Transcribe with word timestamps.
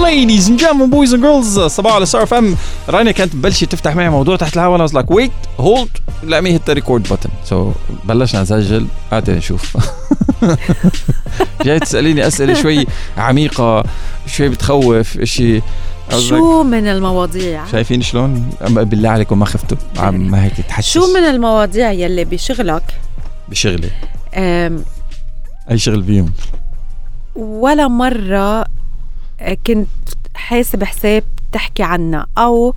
Ladies 0.00 0.48
and 0.48 0.58
gentlemen, 0.58 0.90
boys 0.90 1.12
and 1.12 1.22
girls, 1.22 1.58
صباح 1.66 1.94
على 1.94 2.06
ستار 2.06 2.26
فام 2.26 2.56
رانيا 2.88 3.12
كانت 3.12 3.36
بلشت 3.36 3.64
تفتح 3.64 3.96
معي 3.96 4.08
موضوع 4.08 4.36
تحت 4.36 4.54
الهواء 4.54 4.72
وأنا 4.80 4.92
لايك 4.94 5.10
ويت 5.10 5.30
هولد 5.60 5.88
let 6.24 6.42
me 6.44 6.48
hit 6.48 6.72
the 6.72 6.74
record 6.80 7.12
button. 7.12 7.30
سو 7.44 7.72
so, 7.72 7.74
بلشنا 8.04 8.42
نسجل. 8.42 8.86
هاتي 9.12 9.32
نشوف. 9.32 9.76
جاي 11.64 11.78
تسأليني 11.80 12.26
أسئلة 12.26 12.54
شوي 12.54 12.86
عميقة 13.18 13.84
شوي 14.26 14.48
بتخوف 14.48 15.20
شيء 15.24 15.62
شو 16.18 16.62
من 16.62 16.86
المواضيع؟ 16.86 17.66
شايفين 17.72 18.02
شلون؟ 18.02 18.50
بالله 18.60 19.08
عليكم 19.08 19.38
ما 19.38 19.44
خفتوا. 19.46 19.76
عم 19.96 20.30
ما 20.30 20.44
هيك 20.44 20.52
تحسس. 20.68 20.88
شو 20.92 21.14
من 21.14 21.20
المواضيع 21.24 21.92
يلي 21.92 22.24
بشغلك؟ 22.24 22.82
بشغلي. 23.48 23.90
أم، 24.34 24.84
أي 25.70 25.78
شغل 25.78 26.04
فيهم؟ 26.04 26.32
ولا 27.36 27.88
مرة 27.88 28.64
كنت 29.66 29.88
حاسب 30.34 30.84
حساب 30.84 31.22
تحكي 31.52 31.82
عنها 31.82 32.26
أو 32.38 32.74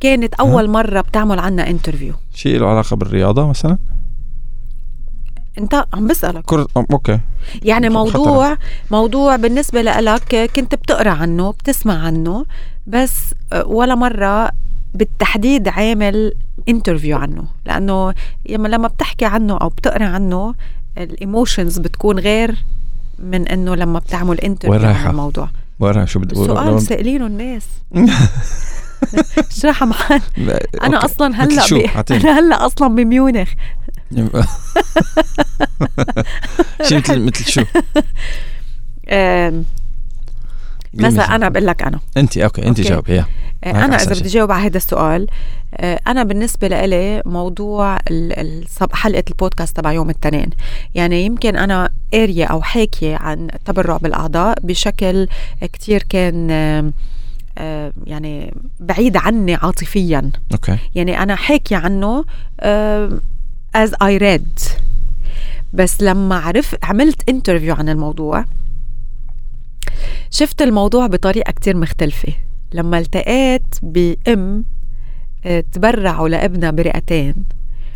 كانت 0.00 0.34
أول 0.34 0.70
مرة 0.70 1.00
بتعمل 1.00 1.38
عنا 1.38 1.70
انترفيو 1.70 2.14
شيء 2.34 2.58
له 2.60 2.66
علاقة 2.66 2.96
بالرياضة 2.96 3.46
مثلا؟ 3.46 3.78
أنت 5.58 5.84
عم 5.94 6.06
بسألك. 6.06 6.44
كرة 6.44 6.68
أوكي. 6.76 7.20
يعني 7.62 7.90
خطرة. 7.90 8.02
موضوع 8.02 8.56
موضوع 8.90 9.36
بالنسبة 9.36 9.82
لك 9.82 10.50
كنت 10.56 10.74
بتقرأ 10.74 11.10
عنه 11.10 11.50
بتسمع 11.50 11.98
عنه 12.06 12.46
بس 12.86 13.34
ولا 13.66 13.94
مرة 13.94 14.50
بالتحديد 14.94 15.68
عامل 15.68 16.34
انترفيو 16.68 17.16
عنه. 17.18 17.44
لأنه 17.66 18.14
لما 18.48 18.88
بتحكي 18.88 19.24
عنه 19.24 19.56
أو 19.56 19.68
بتقرأ 19.68 20.04
عنه 20.04 20.54
الايموشنز 20.98 21.78
بتكون 21.78 22.18
غير 22.18 22.64
من 23.18 23.48
إنه 23.48 23.74
لما 23.74 23.98
بتعمل 23.98 24.40
انترفيو؟ 24.40 24.88
عن 24.88 25.10
الموضوع. 25.10 25.48
ورا 25.80 26.04
شو 26.04 26.20
بدي 26.20 26.34
سؤال 26.34 26.82
سائلينه 26.82 27.26
الناس 27.26 27.64
اشرحها 29.50 29.86
معنا 29.86 30.22
أنا. 30.82 31.04
أصلا 31.04 31.44
هلأ 31.44 31.66
شو؟ 31.66 31.78
ب... 31.78 32.12
أنا 32.12 32.38
هلأ 32.38 32.66
أصلا 32.66 32.94
بميونخ 32.94 33.48
شيء 36.88 36.98
مثل 36.98 37.20
مثل 37.20 37.44
شو؟ 37.44 37.64
مثلا 40.98 41.34
أنا 41.34 41.48
بقول 41.48 41.66
لك 41.66 41.82
أنا. 41.82 42.00
أنت 42.16 42.38
أوكي 42.38 42.66
أنت 42.66 42.78
أوكي. 42.78 42.90
جاوبي 42.90 43.14
يا. 43.14 43.26
آه، 43.64 43.70
أنا 43.84 43.96
إذا. 43.96 44.20
بدي 44.20 44.28
جاوب 44.28 44.52
على 44.52 44.66
هذا 44.66 44.76
السؤال 44.76 45.26
آه، 45.74 46.00
أنا 46.06 46.22
بالنسبة 46.24 46.68
لإلي 46.68 47.22
موضوع 47.26 47.98
حلقة 48.92 49.24
البودكاست 49.30 49.76
تبع 49.76 49.92
يوم 49.92 50.10
الاثنين 50.10 50.50
يعني 50.94 51.24
يمكن 51.24 51.56
أنا 51.56 51.90
قاريه 52.12 52.44
أو 52.44 52.62
حاكيه 52.62 53.16
عن 53.16 53.48
التبرع 53.54 53.96
بالأعضاء 53.96 54.58
بشكل 54.62 55.28
كتير 55.62 56.02
كان 56.08 56.50
آه، 57.58 57.92
يعني 58.06 58.54
بعيد 58.80 59.16
عني 59.16 59.54
عاطفيا. 59.54 60.30
أوكي. 60.52 60.76
يعني 60.94 61.22
أنا 61.22 61.34
حاكي 61.36 61.74
عنه 61.74 62.24
as 63.76 63.90
I 64.04 64.18
read. 64.20 64.70
بس 65.72 66.02
لما 66.02 66.38
عرفت 66.38 66.84
عملت 66.84 67.28
انترفيو 67.28 67.74
عن 67.74 67.88
الموضوع 67.88 68.44
شفت 70.30 70.62
الموضوع 70.62 71.06
بطريقة 71.06 71.52
كتير 71.52 71.76
مختلفة. 71.76 72.32
لما 72.72 72.98
التقيت 72.98 73.74
بأم 73.82 74.64
آه، 75.44 75.64
تبرعوا 75.72 76.28
لابنها 76.28 76.70
برئتين. 76.70 77.34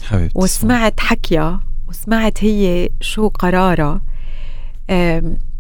حبيبتي 0.05 0.39
وسمعت 0.39 1.01
حكيها 1.01 1.61
وسمعت 1.89 2.45
هي 2.45 2.89
شو 3.01 3.29
قرارها. 3.29 4.01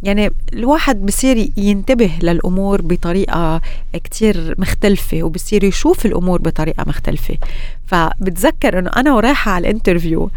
يعني 0.02 0.30
الواحد 0.52 1.06
بصير 1.06 1.50
ينتبه 1.56 2.10
للأمور 2.22 2.82
بطريقة 2.82 3.60
كتير 3.92 4.54
مختلفة 4.58 5.22
وبصير 5.22 5.64
يشوف 5.64 6.06
الأمور 6.06 6.40
بطريقة 6.42 6.84
مختلفة. 6.86 7.38
فبتذكر 7.86 8.78
أنه 8.78 8.90
أنا 8.96 9.14
ورايحة 9.14 9.52
على 9.52 9.68
الانترفيو 9.68 10.30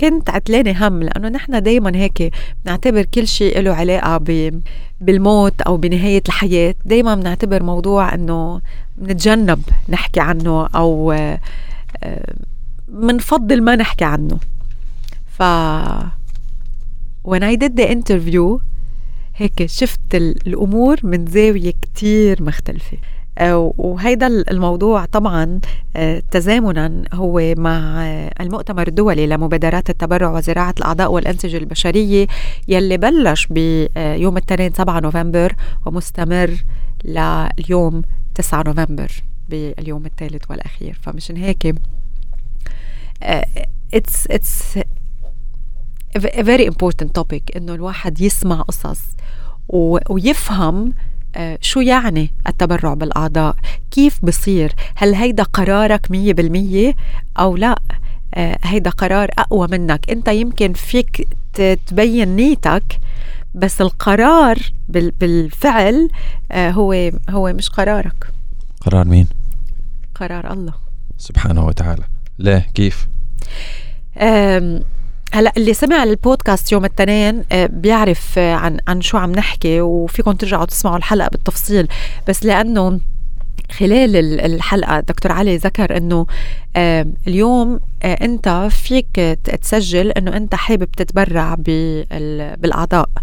كنت 0.00 0.30
عتلانة 0.30 0.88
هم 0.88 1.02
لأنه 1.02 1.28
نحن 1.28 1.62
دايما 1.62 1.96
هيك 1.96 2.32
بنعتبر 2.64 3.02
كل 3.02 3.28
شيء 3.28 3.60
له 3.60 3.74
علاقة 3.74 4.16
ب 4.18 4.60
بالموت 5.00 5.60
أو 5.60 5.76
بنهاية 5.76 6.22
الحياة. 6.28 6.74
دايما 6.84 7.14
بنعتبر 7.14 7.62
موضوع 7.62 8.14
أنه 8.14 8.60
بنتجنب 8.96 9.62
نحكي 9.88 10.20
عنه 10.20 10.66
أو 10.66 11.12
آه، 11.12 11.40
آه، 12.02 12.34
ما 13.62 13.76
نحكي 13.76 14.04
عنه. 14.04 14.38
ف 15.38 15.42
when 17.28 17.42
I 17.42 17.56
did 17.56 17.72
the 17.80 17.86
interview 17.88 18.60
هيك 19.36 19.66
شفت 19.66 20.14
ال- 20.14 20.46
الأمور 20.46 20.96
من 21.02 21.26
زاوية 21.26 21.72
كتير 21.82 22.42
مختلفة. 22.42 22.96
وهيدا 23.78 24.26
ال- 24.26 24.50
الموضوع 24.50 25.04
طبعا 25.04 25.60
آه، 25.96 26.22
تزامنا 26.30 27.04
هو 27.12 27.54
مع 27.58 28.04
آه، 28.06 28.32
المؤتمر 28.40 28.88
الدولي 28.88 29.26
لمبادرات 29.26 29.90
التبرع 29.90 30.30
وزراعة 30.30 30.74
الأعضاء 30.78 31.12
والأنسجة 31.12 31.56
البشرية 31.56 32.26
يلي 32.68 32.96
بلش 32.96 33.46
بيوم 33.46 34.36
الاثنين 34.36 34.72
7 34.72 35.00
نوفمبر 35.00 35.54
ومستمر 35.86 36.50
لليوم 37.04 38.02
9 38.34 38.62
نوفمبر 38.66 39.10
باليوم 39.48 40.06
الثالث 40.06 40.42
والأخير. 40.50 40.98
فمشان 41.02 41.36
هيك 41.36 41.74
اتس 43.94 44.26
اتس 44.30 44.78
a 46.16 46.42
very 46.42 46.66
important 46.66 47.08
topic 47.20 47.56
إنه 47.56 47.74
الواحد 47.74 48.20
يسمع 48.20 48.60
قصص 48.62 49.00
ويفهم 50.10 50.88
آه، 50.88 50.92
شو 51.60 51.80
يعني 51.80 52.30
التبرع 52.46 52.94
بالأعضاء؟ 52.94 53.56
كيف 53.90 54.18
بصير؟ 54.24 54.72
هل 54.94 55.14
هيدا 55.14 55.42
قرارك 55.42 56.10
مية 56.10 56.32
بالمية 56.32 56.96
أو 57.38 57.56
لا؟ 57.56 57.78
آه، 58.34 58.58
هيدا 58.62 58.90
قرار 58.90 59.30
أقوى 59.38 59.68
منك. 59.70 60.10
أنت 60.10 60.28
يمكن 60.28 60.72
فيك 60.72 61.28
تبين 61.86 62.36
نيتك 62.36 63.00
بس 63.54 63.80
القرار 63.80 64.58
بال- 64.88 65.10
بالفعل 65.20 66.08
آه، 66.52 66.70
هو 66.70 67.10
هو 67.30 67.52
مش 67.52 67.68
قرارك. 67.68 68.30
قرار 68.80 69.04
مين؟ 69.08 69.26
قرار 70.14 70.52
الله. 70.52 70.74
سبحانه 71.18 71.66
وتعالى. 71.66 72.02
ليه؟ 72.38 72.66
كيف؟ 72.74 73.06
هلا 75.32 75.52
اللي 75.56 75.74
سمع 75.74 76.02
البودكاست 76.02 76.72
يوم 76.72 76.84
الاثنين 76.84 77.44
أه، 77.52 77.66
بيعرف 77.66 78.38
أه، 78.38 78.54
عن 78.54 78.78
عن 78.88 79.00
شو 79.00 79.18
عم 79.18 79.32
نحكي 79.32 79.80
وفيكم 79.80 80.32
ترجعوا 80.32 80.64
تسمعوا 80.64 80.96
الحلقة 80.96 81.28
بالتفصيل. 81.28 81.88
بس 82.28 82.44
لأنه 82.44 83.00
خلال 83.72 84.16
ال- 84.16 84.40
الحلقة 84.40 85.00
دكتور 85.00 85.32
علي 85.32 85.56
ذكر 85.56 85.96
إنه 85.96 86.26
آم، 86.76 87.14
اليوم 87.28 87.80
آه، 88.02 88.14
أنت 88.24 88.68
فيك 88.70 89.38
تسجل 89.62 90.10
إنه 90.10 90.36
أنت 90.36 90.54
حابب 90.54 90.90
تتبرع 90.92 91.54
بال- 91.54 92.56
بالأعضاء. 92.56 93.08
آه، 93.16 93.20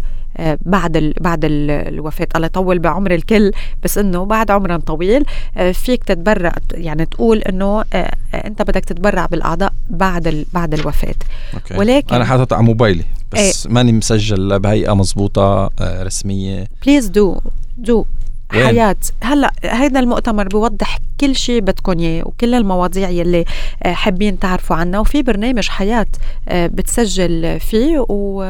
بعد 0.62 0.96
ال 0.96 1.14
بعد 1.20 1.44
ال 1.44 1.70
الوفاة. 1.70 2.28
الله 2.36 2.46
يطول 2.46 2.78
بعمر 2.78 3.14
الكل 3.14 3.52
بس 3.84 3.98
إنه 3.98 4.24
بعد 4.24 4.50
عمر 4.50 4.76
طويل. 4.80 5.24
آه، 5.56 5.72
فيك 5.72 6.04
تتبرع 6.04 6.52
يعني 6.74 7.06
تقول 7.06 7.38
إنه 7.38 7.80
آه، 7.80 7.84
آه، 7.94 8.46
أنت 8.46 8.62
بدك 8.62 8.84
تتبرع 8.84 9.26
بالأعضاء 9.26 9.72
بعد 9.90 10.44
بعد 10.52 10.74
الوفاة. 10.74 11.14
أوكي. 11.54 11.76
ولكن- 11.76 12.14
أنا 12.14 12.24
حاطط 12.24 12.52
على 12.52 12.62
موبايلي 12.62 13.04
بس 13.32 13.66
ماني 13.66 13.92
مسجل 13.92 14.58
بهيئة 14.58 14.94
مزبوطه 14.94 15.70
آه، 15.80 16.02
رسمية. 16.02 16.68
بليز 16.86 17.06
دو 17.08 17.40
دو؟ 17.78 18.04
حياة. 18.50 18.96
هلأ 19.22 19.52
هيدا 19.64 20.00
المؤتمر 20.00 20.48
بيوضح 20.48 20.98
كل 21.20 21.36
شيء 21.36 21.60
بدكم 21.60 21.98
إياه 21.98 22.22
وكل 22.28 22.54
المواضيع 22.54 23.08
يلي 23.08 23.44
آه، 23.82 23.92
حابين 23.92 24.38
تعرفوا 24.38 24.76
عنها. 24.76 25.00
وفي 25.00 25.22
برنامج 25.22 25.68
حياة 25.68 26.06
آه، 26.48 26.66
بتسجل 26.66 27.60
فيه 27.60 27.98
و 28.08 28.42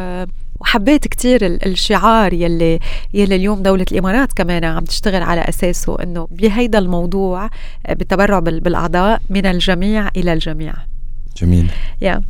وحبيت 0.61 1.09
كتير 1.09 1.47
ال- 1.47 1.67
الشعار 1.67 2.33
يلي 2.33 2.79
يلي 3.15 3.37
اليوم 3.37 3.63
دولة 3.63 3.85
الإمارات 3.93 4.33
كمان 4.33 4.65
عم 4.65 4.85
تشتغل 4.85 5.23
على 5.23 5.41
أساسه 5.41 6.03
إنه 6.03 6.29
بهيدا 6.31 6.79
الموضوع 6.79 7.51
آه، 7.87 7.93
بالتبرع 7.95 8.39
بال- 8.39 8.61
بالأعضاء 8.61 9.21
من 9.31 9.47
الجميع 9.47 10.09
إلى 10.17 10.33
الجميع. 10.33 10.75
جميل. 11.37 11.71
يا. 12.01 12.23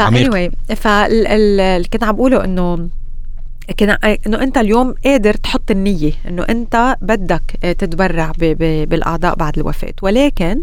عميق. 0.00 0.30
فاني 0.30 0.50
فاللي 0.76 1.84
كنت 1.92 2.04
عم 2.04 2.16
بقوله 2.16 2.44
إنه 2.44 2.88
كنا 3.80 3.98
إنه 4.26 4.42
أنت 4.42 4.58
اليوم 4.58 4.94
قادر 5.04 5.34
تحط 5.34 5.70
النية 5.70 6.12
إنه 6.28 6.42
أنت 6.42 6.96
بدك 7.02 7.42
تتبرع 7.78 8.32
ب 8.38 8.44
ب 8.44 8.88
بالأعضاء 8.88 9.34
بعد 9.34 9.58
الوفاة. 9.58 9.92
ولكن 10.02 10.62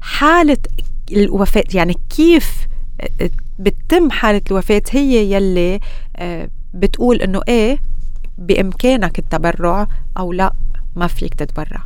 حالة 0.00 0.56
الوفاة 1.12 1.64
يعني 1.74 1.96
كيف 2.16 2.66
بتتم 3.58 4.10
حالة 4.10 4.40
الوفاة 4.50 4.82
هي 4.90 5.32
يلي 5.32 5.80
آه، 6.16 6.48
بتقول 6.74 7.16
إنه 7.22 7.40
إيه 7.48 7.78
بإمكانك 8.38 9.18
التبرع 9.18 9.86
أو 10.18 10.32
لا 10.32 10.52
ما 10.96 11.06
فيك 11.06 11.34
تتبرع. 11.34 11.82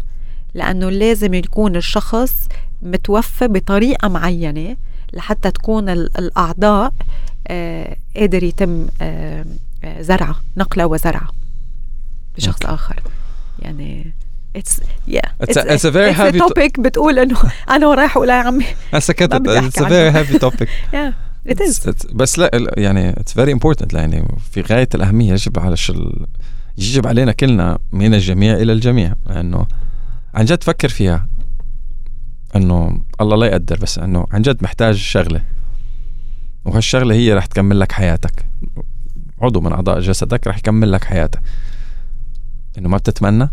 لأنه 0.54 0.90
لازم 0.90 1.34
يكون 1.34 1.76
الشخص 1.76 2.48
متوفى 2.82 3.48
بطريقة 3.48 4.08
معينة 4.08 4.76
لحتى 5.12 5.50
تكون 5.50 5.88
ال- 5.88 6.18
الأعضاء 6.18 6.92
آه، 7.48 7.96
قادر 8.16 8.42
يتم 8.42 8.86
آه، 9.00 9.44
آه، 9.84 10.02
زرعة 10.02 10.36
نقله 10.56 10.86
وزرعة 10.86 11.28
بشخص. 12.36 12.62
آخر. 12.66 13.02
يعني 13.58 14.12
It's 14.58 14.80
yeah. 15.10 15.28
It's 15.42 15.56
a- 15.56 15.66
it's 15.74 15.84
a 15.84 15.90
very 15.90 16.10
it's 16.12 16.18
heavy 16.18 16.38
to- 16.38 16.48
topic 16.48 16.80
بتقول 16.80 17.18
إنه 17.18 17.36
أنا 17.74 17.86
ورايح 17.86 18.16
أقول 18.16 18.28
يا 18.28 18.34
عمي؟ 18.34 18.64
ما 18.92 19.38
بدي 19.38 19.70
it's 19.70 19.72
a 19.72 19.84
very 19.88 20.12
heavy 20.16 20.38
topic. 20.38 20.68
Yeah. 20.94 21.27
It 21.50 21.58
is. 21.60 22.12
بس 22.14 22.38
لا 22.38 22.50
يعني 22.76 23.10
اتس 23.10 23.32
فيري 23.32 23.52
امبورتنت 23.52 23.92
يعني 23.94 24.28
في 24.50 24.60
غاية 24.60 24.88
الأهمية 24.94 25.32
يجب 25.32 25.58
على 25.58 25.76
شل 25.76 26.26
يجب 26.78 27.06
علينا 27.06 27.32
كلنا 27.32 27.78
من 27.92 28.14
الجميع 28.14 28.54
إلى 28.54 28.72
الجميع 28.72 29.14
لأنه 29.26 29.66
عن 30.34 30.44
جد 30.44 30.62
فكر 30.62 30.88
فيها 30.88 31.26
إنه 32.56 33.00
الله 33.20 33.36
لا 33.36 33.46
يقدر 33.46 33.78
بس 33.78 33.98
إنه 33.98 34.26
عن 34.32 34.42
جد 34.42 34.62
محتاج 34.62 34.94
شغلة. 34.94 35.42
وهالشغلة 36.64 37.14
هي 37.14 37.32
رح 37.34 37.46
تكمل 37.46 37.80
لك 37.80 37.92
حياتك. 37.92 38.44
عضو 39.40 39.60
من 39.60 39.72
أعضاء 39.72 40.00
جسدك 40.00 40.46
رح 40.46 40.58
يكمل 40.58 40.92
لك 40.92 41.04
حياتك. 41.04 41.40
إنه 42.78 42.88
ما 42.88 42.96
بتتمنى؟ 42.96 43.48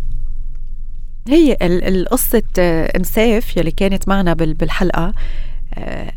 هي 1.27 1.57
ال- 1.61 1.83
القصة 1.83 2.43
آه، 2.59 2.99
مساف 2.99 3.57
يلي 3.57 3.71
كانت 3.71 4.07
معنا 4.07 4.33
بال- 4.33 4.53
بالحلقة 4.53 5.13
آه، 5.73 6.11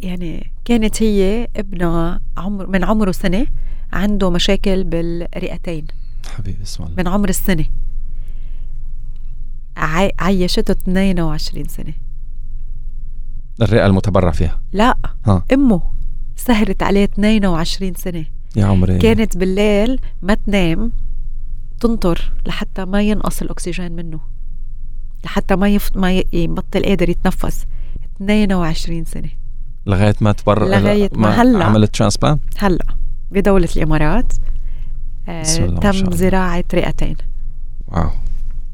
يعني 0.00 0.50
كانت 0.66 1.02
هي 1.02 1.48
ابنها 1.56 2.20
عمر 2.36 2.66
من 2.66 2.84
عمره 2.84 3.10
سنة 3.12 3.46
عنده 3.92 4.30
مشاكل 4.30 4.84
بالرئتين. 4.84 5.86
حبيبي 6.36 6.62
اسم 6.62 6.82
الله. 6.84 6.94
من 6.98 7.08
عمر 7.08 7.28
السنة. 7.28 7.64
عي- 9.76 10.12
عيشته 10.18 10.72
22 10.72 11.64
سنة. 11.68 11.92
الرئة 13.62 13.86
المتبرع 13.86 14.30
فيها؟ 14.30 14.60
لا. 14.72 14.96
ها. 15.26 15.44
أمه 15.52 15.82
سهرت 16.36 16.82
عليه 16.82 17.04
22 17.04 17.94
سنة. 17.94 18.24
يا 18.56 18.64
عمري. 18.64 18.98
كانت 18.98 19.36
بالليل 19.36 20.00
ما 20.22 20.34
تنام 20.34 20.92
تنطر 21.80 22.32
لحتى 22.46 22.84
ما 22.84 23.02
ينقص 23.02 23.42
الأكسجين 23.42 23.92
منه. 23.92 24.20
لحتى 25.24 25.56
ما 25.56 25.68
يف... 25.68 25.96
ما 25.96 26.12
ي- 26.12 26.26
يبطل 26.32 26.82
قادر 26.84 27.08
يتنفس. 27.08 27.64
22 28.16 29.04
سنة. 29.04 29.28
لغاية 29.86 30.14
ما 30.20 30.32
تبرع 30.32 30.66
لغاية 30.66 31.10
ما 31.14 31.42
هلأ. 31.42 31.64
عملت 31.64 31.94
ترانسبلانت 31.96 32.40
هلأ. 32.58 32.84
بدولة 33.30 33.68
الإمارات. 33.76 34.32
آه 35.28 35.42
تم. 35.66 36.10
زراعة 36.12 36.64
رئتين. 36.74 37.16
واو. 37.88 38.10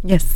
يس 0.05 0.26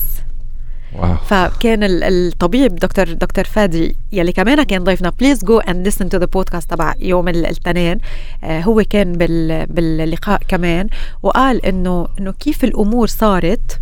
واو. 0.93 1.17
فكان 1.17 1.85
ال- 1.85 2.05
الطبيب 2.05 2.75
دكتور 2.77 3.13
دكتور 3.13 3.45
فادي 3.45 3.97
يلي 4.13 4.33
كمان 4.33 4.63
كان 4.63 4.85
ضيفنا 4.85 5.11
بليز 5.11 5.45
جو 5.45 5.59
اند 5.59 5.89
listen 5.89 6.09
تو 6.09 6.19
ذا 6.19 6.25
بودكاست 6.27 6.71
تبع 6.71 6.95
يوم 7.01 7.29
ال- 7.29 7.37
الاثنين. 7.47 7.99
آه 8.45 8.61
هو 8.61 8.83
كان 8.91 9.13
بال 9.13 9.67
باللقاء 9.67 10.41
كمان 10.49 10.89
وقال 11.23 11.67
انه 11.67 12.09
إنه 12.21 12.33
كيف 12.33 12.65
الأمور 12.65 13.07
صارت 13.07 13.79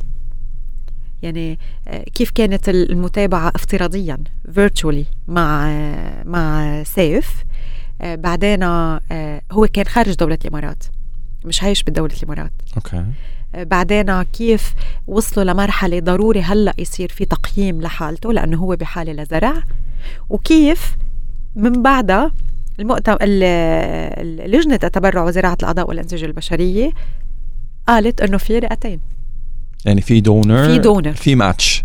يعني 1.25 1.59
آه، 1.89 2.03
كيف 2.15 2.31
كانت 2.31 2.69
ال- 2.69 2.91
المتابعة 2.91 3.53
افتراضيا 3.55 4.19
فيرتشولي 4.55 5.05
مع 5.29 5.67
آه، 5.69 6.23
مع 6.25 6.83
سيف. 6.83 7.45
آه، 8.01 8.15
بعدين 8.15 8.63
هو 9.53 9.67
كان 9.73 9.85
خارج 9.85 10.15
دولة 10.15 10.39
الإمارات 10.45 10.85
مش 11.45 11.63
عايش 11.63 11.83
بدولة 11.83 12.15
الإمارات. 12.23 12.53
أوكي. 12.77 13.05
بعدين 13.55 14.23
كيف 14.23 14.75
وصلوا 15.07 15.45
لمرحلة 15.53 16.01
ضروري 16.01 16.41
هلأ 16.43 16.75
يصير 16.79 17.09
في 17.09 17.25
تقييم 17.25 17.81
لحالته 17.83 18.33
لأنه 18.33 18.59
هو 18.59 18.77
بحالة 18.77 19.13
لزرع 19.23 19.55
وكيف 20.31 20.97
من 21.57 21.83
بعدها 21.83 22.33
المؤتمر 22.81 23.17
لجنة 24.47 24.79
التبرع 24.85 25.23
وزراعة 25.25 25.57
الأعضاء 25.61 25.89
والأنسجة 25.89 26.25
البشرية 26.27 26.91
قالت 27.89 28.21
إنه 28.21 28.37
في 28.39 28.59
رئتين. 28.59 29.01
يعني 29.85 30.01
في 30.01 30.21
دونر 30.21 30.65
في 30.67 30.79
دونر. 30.79 31.13
في 31.13 31.35
ماتش. 31.35 31.85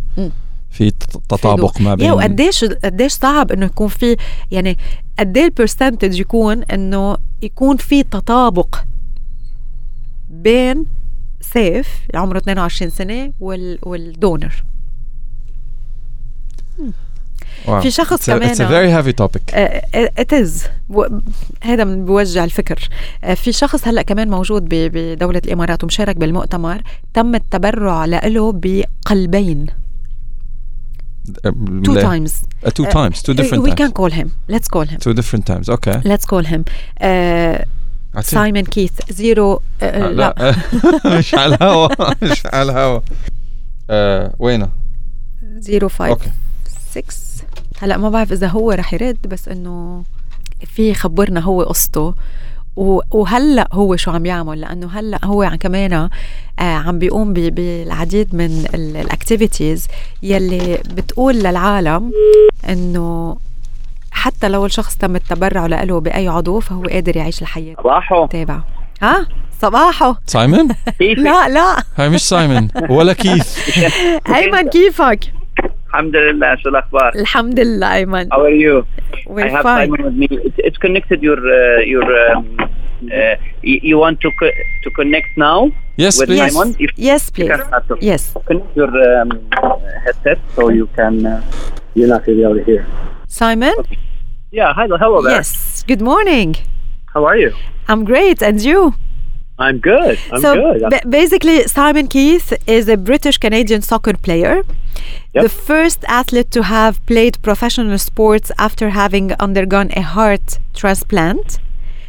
في 0.69 0.91
تطابق 1.29 1.81
ما 1.81 1.95
بين 1.95 2.11
وقديش 2.11 2.63
قديش 2.65 3.11
صعب 3.11 3.51
إنه 3.51 3.65
يكون 3.65 3.87
في 3.87 4.15
يعني 4.51 4.77
قد 5.19 5.37
إيه 5.37 5.45
البرسنتج 5.45 6.19
يكون 6.19 6.63
إنه 6.63 7.17
يكون 7.41 7.77
في 7.77 8.03
تطابق 8.03 8.75
بين 10.29 10.85
سيف 11.41 11.87
عمره 12.15 12.37
22 12.37 12.91
سنة 12.91 13.33
وال 13.39 13.79
والدونر 13.83 14.63
واو. 17.67 17.81
في 17.81 17.91
شخص 17.91 18.19
It's 18.21 18.23
a- 18.23 18.25
كمان- 18.27 18.55
It's 18.55 18.57
a 18.59 18.69
very 18.69 18.89
heavy 19.03 19.13
topic. 19.25 19.53
ات 20.17 20.33
از 20.33 20.63
هذا 21.63 21.83
من 21.83 22.05
بوجع 22.05 22.43
الفكر. 22.43 22.89
آه، 23.23 23.33
في 23.33 23.51
شخص 23.51 23.87
هلأ 23.87 24.01
كمان 24.01 24.29
موجود 24.29 24.65
ب- 24.69 24.91
بدولة 24.93 25.41
الإمارات 25.45 25.83
ومشارك 25.83 26.15
بالمؤتمر 26.15 26.81
تم 27.13 27.35
التبرع 27.35 28.05
له 28.05 28.51
بقلبين. 28.55 29.65
two 31.87 31.95
times. 32.09 32.31
Uh, 32.65 32.71
two 32.79 32.85
times. 32.97 33.21
Two 33.27 33.33
different 33.39 33.63
we 33.67 33.71
times. 33.71 33.79
can 33.81 33.91
call 33.99 34.11
him. 34.19 34.27
Let's 34.53 34.67
call 34.75 34.85
him. 34.91 34.99
Two 35.07 35.13
different 35.19 35.45
times. 35.51 35.65
Okay. 35.77 35.97
Let's 36.11 36.25
call 36.25 36.43
him. 36.53 36.61
Uh, 37.01 37.65
سايمون 38.21 38.63
كيث 38.63 38.91
زيرو 39.09 39.61
آه، 39.81 40.07
لا. 40.09 40.55
مش 41.17 41.35
على 41.35 41.55
الهوا. 41.55 41.87
مش 42.23 42.45
على 42.45 42.71
الهوا. 42.71 42.99
آه، 43.89 44.33
وينه؟ 44.39 44.69
زيرو 45.57 45.87
فايف 45.89 46.11
أوكي 46.11 46.31
6 46.91 47.03
هلا 47.81 47.97
ما 47.97 48.09
بعرف 48.09 48.31
إذا 48.31 48.47
هو 48.47 48.71
رح 48.71 48.93
يرد 48.93 49.17
بس 49.27 49.47
إنه 49.47 50.03
في 50.65 50.93
خبرنا 50.93 51.39
هو 51.39 51.63
قصته. 51.63 52.13
وهلأ 53.11 53.67
هو 53.73 53.95
شو 53.95 54.11
عم 54.11 54.25
يعمل 54.25 54.61
لأنه 54.61 54.87
هلأ 54.93 55.19
هو 55.23 55.43
عم 55.43 55.55
كمان 55.55 55.93
آه 55.93 56.09
عم 56.59 56.99
بيقوم 56.99 57.33
بالعديد 57.33 58.35
من 58.35 58.65
الاكتيفيتيز 58.73 59.87
يلي 60.23 60.79
بتقول 60.93 61.35
للعالم 61.35 62.11
إنه 62.69 63.37
حتى 64.11 64.49
لو 64.49 64.65
الشخص 64.65 64.95
تم 64.95 65.15
التبرع 65.15 65.65
له 65.65 65.99
بأي 65.99 66.27
عضو 66.27 66.59
فهو 66.59 66.83
قادر 66.83 67.17
يعيش 67.17 67.41
الحياة. 67.41 67.75
صباحو. 67.75 68.25
تابعه 68.25 68.63
ها؟ 69.01 69.27
صباحو. 69.61 70.15
سايمون؟ 70.27 70.67
كيفك؟ 70.99 71.19
لا 71.19 71.49
لا. 71.49 71.83
هاي 71.97 72.09
مش 72.09 72.21
سايمون 72.29 72.67
ولا 72.89 73.13
كيث 73.13 73.79
ايمن 74.35 74.69
كيفك؟ 74.75 75.38
الحمد 75.88 76.16
لله 76.16 76.56
شو 76.56 76.68
الاخبار؟ 76.68 77.12
الحمد 77.14 77.60
لله 77.60 77.94
ايمن 77.94 78.28
How 78.32 78.40
are 78.48 78.58
you? 78.64 78.76
I 78.82 79.30
we're 79.34 79.50
have 79.56 79.62
fine 79.62 79.88
Simon 79.88 80.00
with 80.06 80.16
me. 80.22 80.26
It's, 80.46 80.58
it's 80.68 80.78
connected. 80.86 81.18
Your 81.28 81.40
uh, 81.58 81.80
your 81.92 82.06
um, 82.26 82.44
uh, 82.60 83.34
you, 83.70 83.76
you 83.90 83.96
want 84.04 84.16
to 84.24 84.28
co- 84.40 84.56
to 84.84 84.88
connect 84.98 85.30
now 85.48 85.58
yes 86.04 86.14
with 86.20 86.28
please 86.30 86.52
Simon? 86.52 86.68
If 86.86 86.90
yes 87.08 87.22
you 87.28 87.32
please 87.36 87.50
can 87.52 87.60
start 87.70 87.84
to 87.90 87.94
yes 88.10 88.22
connect 88.48 88.70
your 88.80 88.92
um, 89.12 89.30
headset 90.04 90.38
so 90.56 90.62
you 90.80 90.86
can 90.98 91.14
uh, 91.26 91.36
you're 91.96 92.12
not 92.16 92.22
really 92.28 92.42
able 92.48 92.58
to 92.62 92.64
hear. 92.70 92.82
Simon 93.40 93.76
Yeah. 94.60 94.70
Hi. 94.78 94.84
Hello 95.04 95.18
there. 95.22 95.34
yes 95.36 95.48
good 95.90 96.02
morning 96.12 96.48
How 97.14 97.22
are 97.30 97.38
you? 97.44 97.50
I'm 97.90 98.02
great 98.12 98.38
and 98.48 98.56
you 98.70 98.78
I'm 99.59 99.77
good. 99.79 100.17
I'm 100.31 100.41
so 100.41 100.55
good. 100.55 100.89
ba- 100.89 101.07
basically 101.07 101.57
Simon 101.67 102.07
Keith 102.07 102.53
is 102.65 102.87
a 102.87 102.97
British 102.97 103.37
Canadian 103.37 103.81
soccer 103.81 104.13
player 104.27 104.63
Yep. 105.33 105.43
the 105.43 105.49
first 105.49 105.99
athlete 106.07 106.49
to 106.51 106.61
have 106.63 106.93
played 107.05 107.33
professional 107.41 107.97
sports 107.99 108.51
after 108.57 108.89
having 108.89 109.33
undergone 109.39 109.89
a 109.95 110.01
heart 110.01 110.59
transplant 110.73 111.59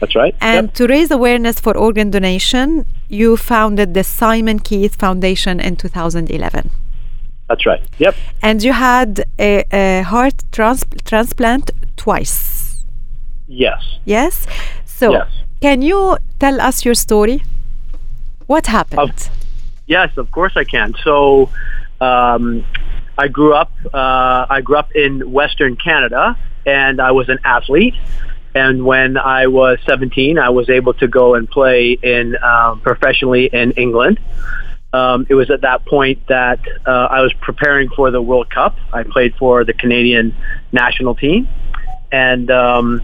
That's 0.01 0.17
right. 0.17 0.35
And 0.41 0.69
Yep. 0.69 0.75
to 0.79 0.87
raise 0.87 1.11
awareness 1.11 1.61
for 1.61 1.77
organ 1.77 2.11
donation, 2.11 2.87
you 3.11 3.37
founded 3.37 3.93
the 3.93 4.03
Simon 4.03 4.59
Keith 4.59 4.95
Foundation 4.97 5.61
in 5.61 5.77
2011. 5.77 6.71
That's 7.49 7.67
right. 7.67 7.83
Yep. 7.99 8.15
And 8.43 8.63
you 8.63 8.73
had 8.73 9.11
a, 9.39 9.65
a 9.73 10.03
heart 10.13 10.37
trans- 10.53 10.87
transplant 11.05 11.71
twice. 11.97 12.37
Yes. 13.47 13.83
Yes? 14.07 14.47
So, 14.87 15.13
Yes. 15.13 15.29
Can 15.61 15.83
you 15.83 16.17
tell 16.39 16.61
us 16.61 16.85
your 16.85 16.95
story? 16.95 17.43
What 18.47 18.67
happened? 18.67 19.31
Yes, 19.87 20.17
of 20.17 20.31
course 20.31 20.53
I 20.57 20.65
can. 20.65 20.95
So, 21.05 21.51
um, 22.01 22.65
I 23.19 23.29
grew 23.29 23.53
up. 23.53 23.73
Uh, 23.93 24.47
I 24.49 24.63
grew 24.63 24.77
up 24.77 24.93
in 24.95 25.31
Western 25.31 25.77
Canada, 25.77 26.39
and 26.65 27.01
I 27.01 27.13
was 27.13 27.29
an 27.29 27.39
athlete. 27.45 27.95
And 28.55 28.85
when 28.85 29.17
I 29.17 29.47
was 29.47 29.79
17, 29.87 30.39
I 30.39 30.49
was 30.49 30.71
able 30.71 30.95
to 30.95 31.07
go 31.07 31.35
and 31.35 31.49
play 31.49 31.99
in 32.03 32.37
um, 32.43 32.81
professionally 32.81 33.51
in 33.53 33.73
England. 33.73 34.19
Um, 34.93 35.27
it 35.29 35.35
was 35.35 35.51
at 35.51 35.61
that 35.61 35.85
point 35.87 36.27
that 36.29 36.61
uh, 36.87 36.91
I 36.91 37.21
was 37.21 37.33
preparing 37.35 37.91
for 37.91 38.11
the 38.11 38.23
World 38.23 38.51
Cup. 38.51 38.77
I 38.93 39.03
played 39.05 39.37
for 39.37 39.65
the 39.65 39.75
Canadian 39.75 40.35
national 40.73 41.15
team, 41.15 41.47
and 42.11 42.51
um, 42.51 43.03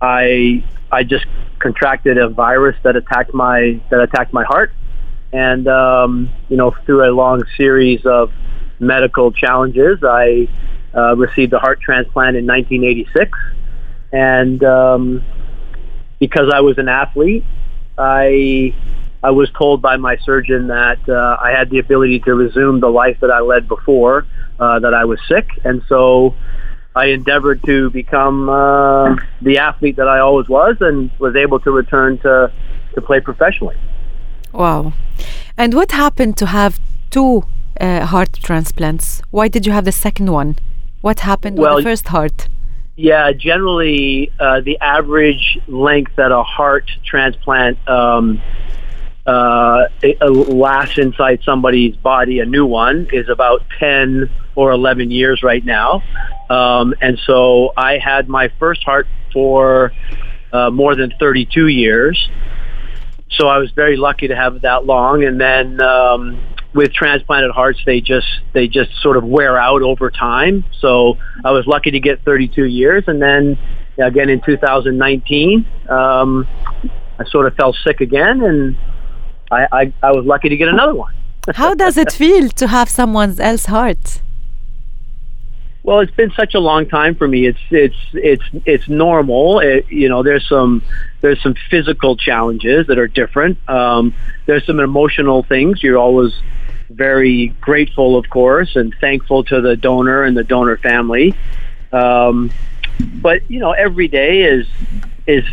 I 0.00 0.64
I 0.90 1.02
just 1.02 1.26
contracted 1.58 2.18
a 2.18 2.28
virus 2.28 2.76
that 2.82 2.96
attacked 2.96 3.34
my 3.34 3.80
that 3.90 4.00
attacked 4.00 4.32
my 4.32 4.44
heart, 4.44 4.72
and 5.32 5.66
um, 5.68 6.30
you 6.48 6.56
know 6.56 6.74
through 6.84 7.08
a 7.08 7.12
long 7.12 7.42
series 7.56 8.04
of 8.06 8.32
medical 8.78 9.32
challenges, 9.32 9.98
I 10.02 10.48
uh, 10.94 11.16
received 11.16 11.52
a 11.52 11.58
heart 11.58 11.80
transplant 11.80 12.36
in 12.36 12.46
1986, 12.46 13.38
and 14.12 14.62
um, 14.64 15.24
because 16.18 16.50
I 16.52 16.60
was 16.60 16.78
an 16.78 16.88
athlete, 16.88 17.44
I 17.96 18.74
I 19.22 19.32
was 19.32 19.50
told 19.50 19.82
by 19.82 19.96
my 19.96 20.16
surgeon 20.18 20.68
that 20.68 21.08
uh, 21.08 21.36
I 21.42 21.50
had 21.50 21.70
the 21.70 21.78
ability 21.78 22.20
to 22.20 22.34
resume 22.34 22.80
the 22.80 22.88
life 22.88 23.18
that 23.20 23.30
I 23.30 23.40
led 23.40 23.66
before 23.66 24.26
uh, 24.60 24.78
that 24.78 24.94
I 24.94 25.04
was 25.04 25.18
sick, 25.28 25.48
and 25.64 25.82
so 25.88 26.34
I 26.94 27.06
endeavored 27.06 27.62
to 27.64 27.90
become 27.90 28.48
uh, 28.48 29.16
the 29.40 29.58
athlete 29.58 29.96
that 29.96 30.08
I 30.08 30.18
always 30.18 30.48
was, 30.48 30.76
and 30.80 31.10
was 31.18 31.36
able 31.36 31.60
to 31.60 31.70
return 31.70 32.18
to 32.18 32.52
to 32.94 33.00
play 33.00 33.20
professionally. 33.20 33.76
Wow. 34.52 34.94
And 35.56 35.74
what 35.74 35.92
happened 35.92 36.36
to 36.38 36.46
have 36.46 36.80
two 37.10 37.44
uh, 37.80 38.06
heart 38.06 38.32
transplants? 38.34 39.22
Why 39.30 39.48
did 39.48 39.66
you 39.66 39.72
have 39.72 39.84
the 39.84 39.92
second 39.92 40.30
one? 40.32 40.56
What 41.00 41.20
happened 41.20 41.58
Well, 41.58 41.76
with 41.76 41.84
the 41.84 41.90
first 41.90 42.08
heart? 42.08 42.48
Yeah, 42.96 43.30
generally 43.32 44.32
uh, 44.40 44.60
the 44.60 44.76
average 44.80 45.58
length 45.68 46.12
that 46.16 46.32
a 46.32 46.42
heart 46.42 46.90
transplant 47.04 47.78
um, 47.88 48.42
uh, 49.28 49.88
uh, 50.22 50.30
lasts 50.30 50.96
inside 50.96 51.40
somebody's 51.44 51.94
body, 51.96 52.40
a 52.40 52.46
new 52.46 52.64
one, 52.64 53.08
is 53.12 53.28
about 53.28 53.62
10 53.78 54.30
or 54.54 54.72
11 54.72 55.10
years 55.10 55.42
right 55.42 55.62
now. 55.62 56.02
Um, 56.48 56.94
and 57.02 57.18
so 57.26 57.74
I 57.76 57.98
had 57.98 58.30
my 58.30 58.50
first 58.58 58.82
heart 58.84 59.06
for 59.34 59.92
uh, 60.50 60.70
more 60.70 60.94
than 60.94 61.12
32 61.20 61.68
years. 61.68 62.30
So 63.32 63.48
I 63.48 63.58
was 63.58 63.70
very 63.72 63.98
lucky 63.98 64.28
to 64.28 64.34
have 64.34 64.56
it 64.56 64.62
that 64.62 64.86
long. 64.86 65.22
And 65.24 65.38
then 65.38 65.78
um, 65.82 66.40
with 66.72 66.94
transplanted 66.94 67.50
hearts, 67.50 67.80
they 67.84 68.00
just 68.00 68.26
they 68.54 68.66
just 68.66 68.90
sort 69.02 69.18
of 69.18 69.24
wear 69.24 69.58
out 69.58 69.82
over 69.82 70.10
time. 70.10 70.64
So 70.80 71.18
I 71.44 71.50
was 71.50 71.66
lucky 71.66 71.90
to 71.90 72.00
get 72.00 72.24
32 72.24 72.64
years, 72.64 73.04
and 73.06 73.20
then 73.20 73.58
again 73.98 74.30
in 74.30 74.40
2019, 74.40 75.66
um, 75.90 76.46
I 77.18 77.24
sort 77.26 77.46
of 77.46 77.54
fell 77.56 77.74
sick 77.84 78.00
again, 78.00 78.42
and 78.42 78.76
I, 79.50 79.66
I, 79.72 79.92
I 80.02 80.12
was 80.12 80.24
lucky 80.24 80.48
to 80.48 80.56
get 80.56 80.68
another 80.68 80.94
one. 80.94 81.14
How 81.54 81.74
does 81.74 81.96
it 81.96 82.12
feel 82.22 82.48
to 82.50 82.66
have 82.66 82.88
someone 82.88 83.40
else's 83.40 83.66
heart? 83.66 84.20
Well, 85.82 86.00
it's 86.00 86.14
been 86.14 86.32
such 86.32 86.54
a 86.54 86.58
long 86.58 86.86
time 86.86 87.14
for 87.14 87.26
me. 87.26 87.46
It's 87.46 87.60
it's 87.70 87.96
it's 88.12 88.42
it's 88.66 88.88
normal. 88.88 89.60
It, 89.60 89.90
you 89.90 90.10
know, 90.10 90.22
there's 90.22 90.46
some 90.46 90.82
there's 91.22 91.40
some 91.42 91.54
physical 91.70 92.14
challenges 92.14 92.88
that 92.88 92.98
are 92.98 93.08
different. 93.08 93.56
Um, 93.70 94.12
there's 94.44 94.66
some 94.66 94.80
emotional 94.80 95.44
things. 95.44 95.82
You're 95.82 95.96
always 95.96 96.38
very 96.90 97.48
grateful, 97.60 98.18
of 98.18 98.28
course, 98.28 98.76
and 98.76 98.94
thankful 99.00 99.44
to 99.44 99.60
the 99.62 99.76
donor 99.76 100.24
and 100.24 100.36
the 100.36 100.44
donor 100.44 100.76
family. 100.76 101.34
Um, 101.90 102.50
but 103.22 103.50
you 103.50 103.60
know, 103.60 103.72
every 103.72 104.08
day 104.08 104.42
is 104.42 104.66
is 105.28 105.44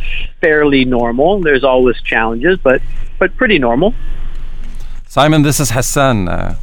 fairly 0.41 0.86
normal. 0.86 1.41
There's 1.41 1.63
always 1.63 2.01
challenges, 2.01 2.58
but 2.63 2.82
but 3.20 3.36
pretty 3.36 3.60
normal. 3.60 3.94
Simon, 5.08 5.44
this 5.44 5.60
is 5.60 5.72
Hassan. 5.72 6.27
Uh, 6.27 6.55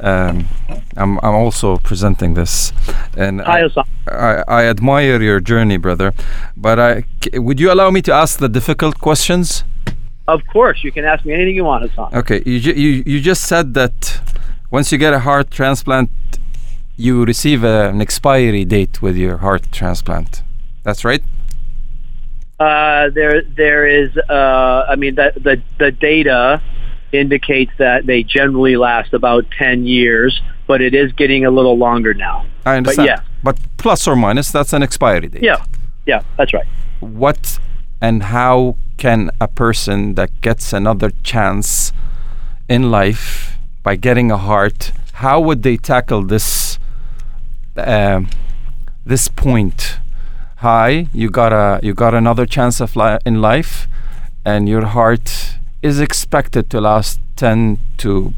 um, 0.00 0.48
I'm 0.96 1.18
I'm 1.18 1.34
also 1.34 1.78
presenting 1.78 2.34
this, 2.34 2.72
and 3.16 3.40
Hi, 3.40 3.58
I, 3.58 3.62
Hassan. 3.62 3.84
I, 4.08 4.44
I 4.46 4.64
admire 4.64 5.20
your 5.22 5.40
journey, 5.40 5.78
brother. 5.78 6.12
But 6.56 6.78
I, 6.78 7.04
c- 7.22 7.38
would 7.38 7.58
you 7.58 7.72
allow 7.72 7.90
me 7.90 8.02
to 8.02 8.12
ask 8.12 8.38
the 8.38 8.48
difficult 8.48 9.00
questions? 9.00 9.64
Of 10.26 10.40
course, 10.52 10.84
you 10.84 10.92
can 10.92 11.04
ask 11.04 11.24
me 11.24 11.32
anything 11.34 11.54
you 11.54 11.64
want, 11.64 11.88
Hassan. 11.88 12.14
Okay, 12.14 12.42
you 12.44 12.60
ju- 12.60 12.78
you 12.84 13.02
you 13.06 13.20
just 13.20 13.42
said 13.44 13.74
that 13.74 14.20
once 14.70 14.92
you 14.92 14.98
get 14.98 15.14
a 15.14 15.20
heart 15.20 15.50
transplant, 15.50 16.10
you 16.96 17.24
receive 17.24 17.64
a, 17.64 17.88
an 17.88 18.00
expiry 18.00 18.64
date 18.64 19.00
with 19.00 19.16
your 19.16 19.38
heart 19.38 19.70
transplant. 19.72 20.42
That's 20.82 21.04
right. 21.04 21.22
Uh, 22.58 23.10
there, 23.10 23.42
there 23.42 23.86
is. 23.86 24.16
Uh, 24.16 24.86
I 24.88 24.96
mean, 24.96 25.16
the, 25.16 25.32
the 25.36 25.62
the 25.78 25.90
data 25.90 26.62
indicates 27.12 27.72
that 27.78 28.06
they 28.06 28.22
generally 28.22 28.76
last 28.76 29.12
about 29.12 29.44
ten 29.58 29.86
years, 29.86 30.40
but 30.66 30.80
it 30.80 30.94
is 30.94 31.12
getting 31.12 31.44
a 31.44 31.50
little 31.50 31.76
longer 31.76 32.14
now. 32.14 32.46
I 32.64 32.76
understand. 32.76 33.08
yeah. 33.08 33.20
But 33.42 33.58
plus 33.76 34.06
or 34.06 34.16
minus, 34.16 34.50
that's 34.50 34.72
an 34.72 34.82
expiry 34.82 35.28
date. 35.28 35.42
Yeah, 35.42 35.64
yeah, 36.06 36.22
that's 36.36 36.54
right. 36.54 36.66
what 37.00 37.58
and 38.00 38.24
how 38.24 38.76
can 38.96 39.30
a 39.40 39.48
person 39.48 40.14
that 40.14 40.30
gets 40.40 40.72
another 40.72 41.10
chance 41.22 41.92
in 42.68 42.90
life 42.90 43.56
by 43.82 43.96
getting 43.96 44.30
a 44.30 44.36
heart 44.36 44.92
how 45.14 45.40
would 45.40 45.62
they 45.62 45.76
tackle 45.76 46.22
this 46.22 46.78
um 47.76 48.28
this 49.04 49.28
point 49.28 49.98
hi 50.64 51.06
you 51.12 51.28
got 51.28 51.52
a 51.52 51.78
you 51.82 51.92
got 51.92 52.14
another 52.14 52.46
chance 52.46 52.80
of 52.80 52.96
li- 52.96 53.18
in 53.26 53.42
life 53.42 53.86
and 54.46 54.66
your 54.66 54.86
heart 54.86 55.58
is 55.82 56.00
expected 56.00 56.70
to 56.70 56.80
last 56.80 57.20
10 57.36 57.78
to 57.98 58.32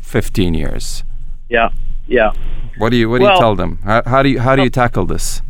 15 0.00 0.54
years 0.54 1.04
Yeah, 1.50 1.68
yeah. 2.06 2.32
what 2.78 2.88
do 2.88 2.96
you 2.96 3.10
what 3.10 3.18
do 3.18 3.26
you 3.26 3.36
tell 3.38 3.54
them 3.54 3.78
how, 3.84 4.02
how 4.06 4.22
do 4.22 4.30
you 4.30 4.40
how 4.40 4.56
do 4.56 4.62
you 4.62 4.70
tackle 4.70 5.04
this 5.04 5.42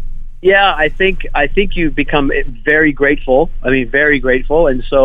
Yeah, 0.42 0.74
I 0.84 0.88
think 0.88 1.16
I 1.42 1.46
think 1.46 1.76
you 1.78 1.90
become 2.04 2.30
very 2.72 2.92
grateful. 2.92 3.40
I 3.66 3.68
mean, 3.74 3.88
very 4.02 4.18
grateful, 4.26 4.60
and 4.70 4.82
so 4.92 5.00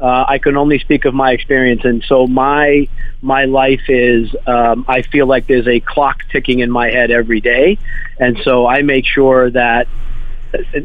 uh, 0.00 0.34
I 0.34 0.38
can 0.44 0.56
only 0.56 0.78
speak 0.86 1.02
of 1.08 1.12
my 1.24 1.30
experience. 1.38 1.82
And 1.90 1.98
so 2.10 2.26
my 2.26 2.88
my 3.34 3.42
life 3.62 3.86
is 3.88 4.22
um, 4.54 4.78
I 4.96 5.02
feel 5.12 5.26
like 5.26 5.44
there's 5.50 5.70
a 5.78 5.80
clock 5.92 6.18
ticking 6.32 6.58
in 6.64 6.70
my 6.80 6.88
head 6.96 7.10
every 7.10 7.40
day, 7.54 7.78
and 8.24 8.32
so 8.46 8.52
I 8.76 8.78
make 8.82 9.06
sure 9.16 9.50
that 9.50 9.86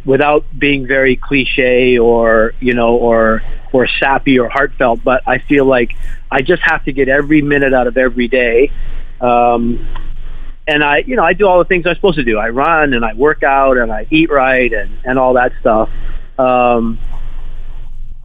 without 0.06 0.46
being 0.58 0.88
very 0.88 1.16
cliche 1.16 1.98
or 1.98 2.54
you 2.60 2.74
know 2.74 2.96
or 2.96 3.42
or 3.74 3.88
sappy 3.88 4.38
or 4.40 4.50
heartfelt, 4.50 5.04
but 5.04 5.22
I 5.28 5.40
feel 5.40 5.66
like 5.66 5.94
I 6.30 6.42
just 6.42 6.62
have 6.64 6.84
to 6.86 6.92
get 6.92 7.08
every 7.08 7.42
minute 7.42 7.74
out 7.74 7.88
of 7.88 7.98
every 7.98 8.28
day. 8.28 8.72
Um, 9.22 9.88
and 10.68 10.84
I, 10.84 11.00
you 11.00 11.16
know, 11.16 11.24
I 11.24 11.34
do 11.34 11.48
all 11.48 11.60
the 11.60 11.66
things 11.66 11.86
I'm 11.86 11.96
supposed 11.96 12.18
to 12.18 12.24
do. 12.24 12.38
I 12.38 12.50
run 12.50 12.94
and 12.94 13.04
I 13.04 13.14
work 13.14 13.44
out 13.44 13.78
and 13.78 13.92
I 13.92 14.08
eat 14.10 14.30
right 14.30 14.72
and, 14.72 14.98
and 15.06 15.18
all 15.18 15.34
that 15.34 15.54
stuff. 15.60 15.90
Um, 16.38 17.00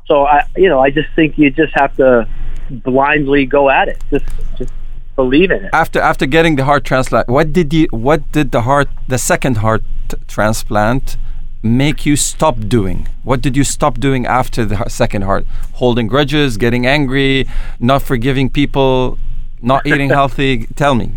so 0.06 0.24
I, 0.24 0.42
you 0.56 0.68
know, 0.68 0.80
I 0.80 0.90
just 0.90 1.08
think 1.14 1.38
you 1.38 1.50
just 1.50 1.72
have 1.74 1.96
to 1.96 2.28
blindly 2.70 3.46
go 3.46 3.70
at 3.70 3.88
it. 3.88 4.02
Just, 4.10 4.26
just 4.58 4.72
believe 5.16 5.50
in 5.50 5.64
it. 5.64 5.70
after 5.72 5.98
after 5.98 6.26
getting 6.26 6.56
the 6.56 6.64
heart 6.64 6.84
transplant 6.84 7.26
what 7.26 7.50
did 7.50 7.72
you 7.72 7.86
what 7.90 8.30
did 8.32 8.52
the 8.52 8.60
heart 8.62 8.86
the 9.08 9.16
second 9.16 9.56
heart 9.56 9.82
t- 10.08 10.16
transplant 10.28 11.16
make 11.62 12.06
you 12.06 12.16
stop 12.16 12.58
doing? 12.68 13.08
What 13.24 13.40
did 13.40 13.56
you 13.56 13.64
stop 13.64 13.98
doing 13.98 14.26
after 14.26 14.64
the 14.64 14.88
second 14.88 15.22
heart? 15.22 15.46
Holding 15.74 16.06
grudges 16.06 16.56
getting 16.56 16.86
angry 16.86 17.46
not 17.80 18.02
forgiving 18.02 18.50
people 18.50 19.18
not 19.62 19.86
eating 19.90 20.10
healthy? 20.10 20.66
Tell 20.76 20.94
me. 20.94 21.12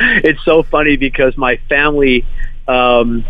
It's 0.00 0.42
so 0.44 0.62
funny 0.64 0.96
because 0.96 1.36
my 1.36 1.56
family, 1.68 2.26
um, 2.66 3.24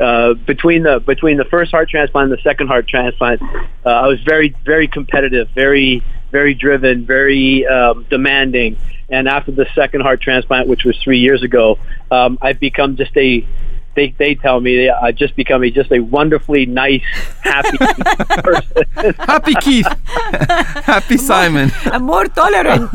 uh, 0.00 0.34
between 0.34 0.82
the 0.82 0.98
between 0.98 1.36
the 1.36 1.44
first 1.44 1.70
heart 1.70 1.88
transplant 1.88 2.30
and 2.30 2.38
the 2.38 2.42
second 2.42 2.66
heart 2.66 2.88
transplant, 2.88 3.40
uh, 3.42 3.88
I 3.88 4.08
was 4.08 4.20
very 4.22 4.54
very 4.64 4.88
competitive, 4.88 5.48
very 5.54 6.02
very 6.32 6.54
driven, 6.54 7.06
very 7.06 7.64
um, 7.64 8.06
demanding. 8.10 8.76
And 9.08 9.28
after 9.28 9.52
the 9.52 9.66
second 9.74 10.00
heart 10.00 10.20
transplant, 10.20 10.66
which 10.66 10.82
was 10.84 10.96
three 10.98 11.20
years 11.20 11.44
ago, 11.44 11.78
um, 12.10 12.38
I've 12.42 12.58
become 12.58 12.96
just 12.96 13.16
a 13.16 13.46
they, 13.94 14.14
they 14.18 14.34
tell 14.34 14.60
me 14.60 14.88
I've 14.88 15.16
just 15.16 15.36
become 15.36 15.62
a, 15.62 15.70
just 15.70 15.92
a 15.92 16.00
wonderfully 16.00 16.66
nice, 16.66 17.02
happy 17.42 17.78
person. 18.42 19.14
happy 19.18 19.54
keith 19.60 19.86
happy 20.84 21.16
simon 21.16 21.70
I'm 21.86 22.04
more 22.04 22.26
tolerant. 22.26 22.90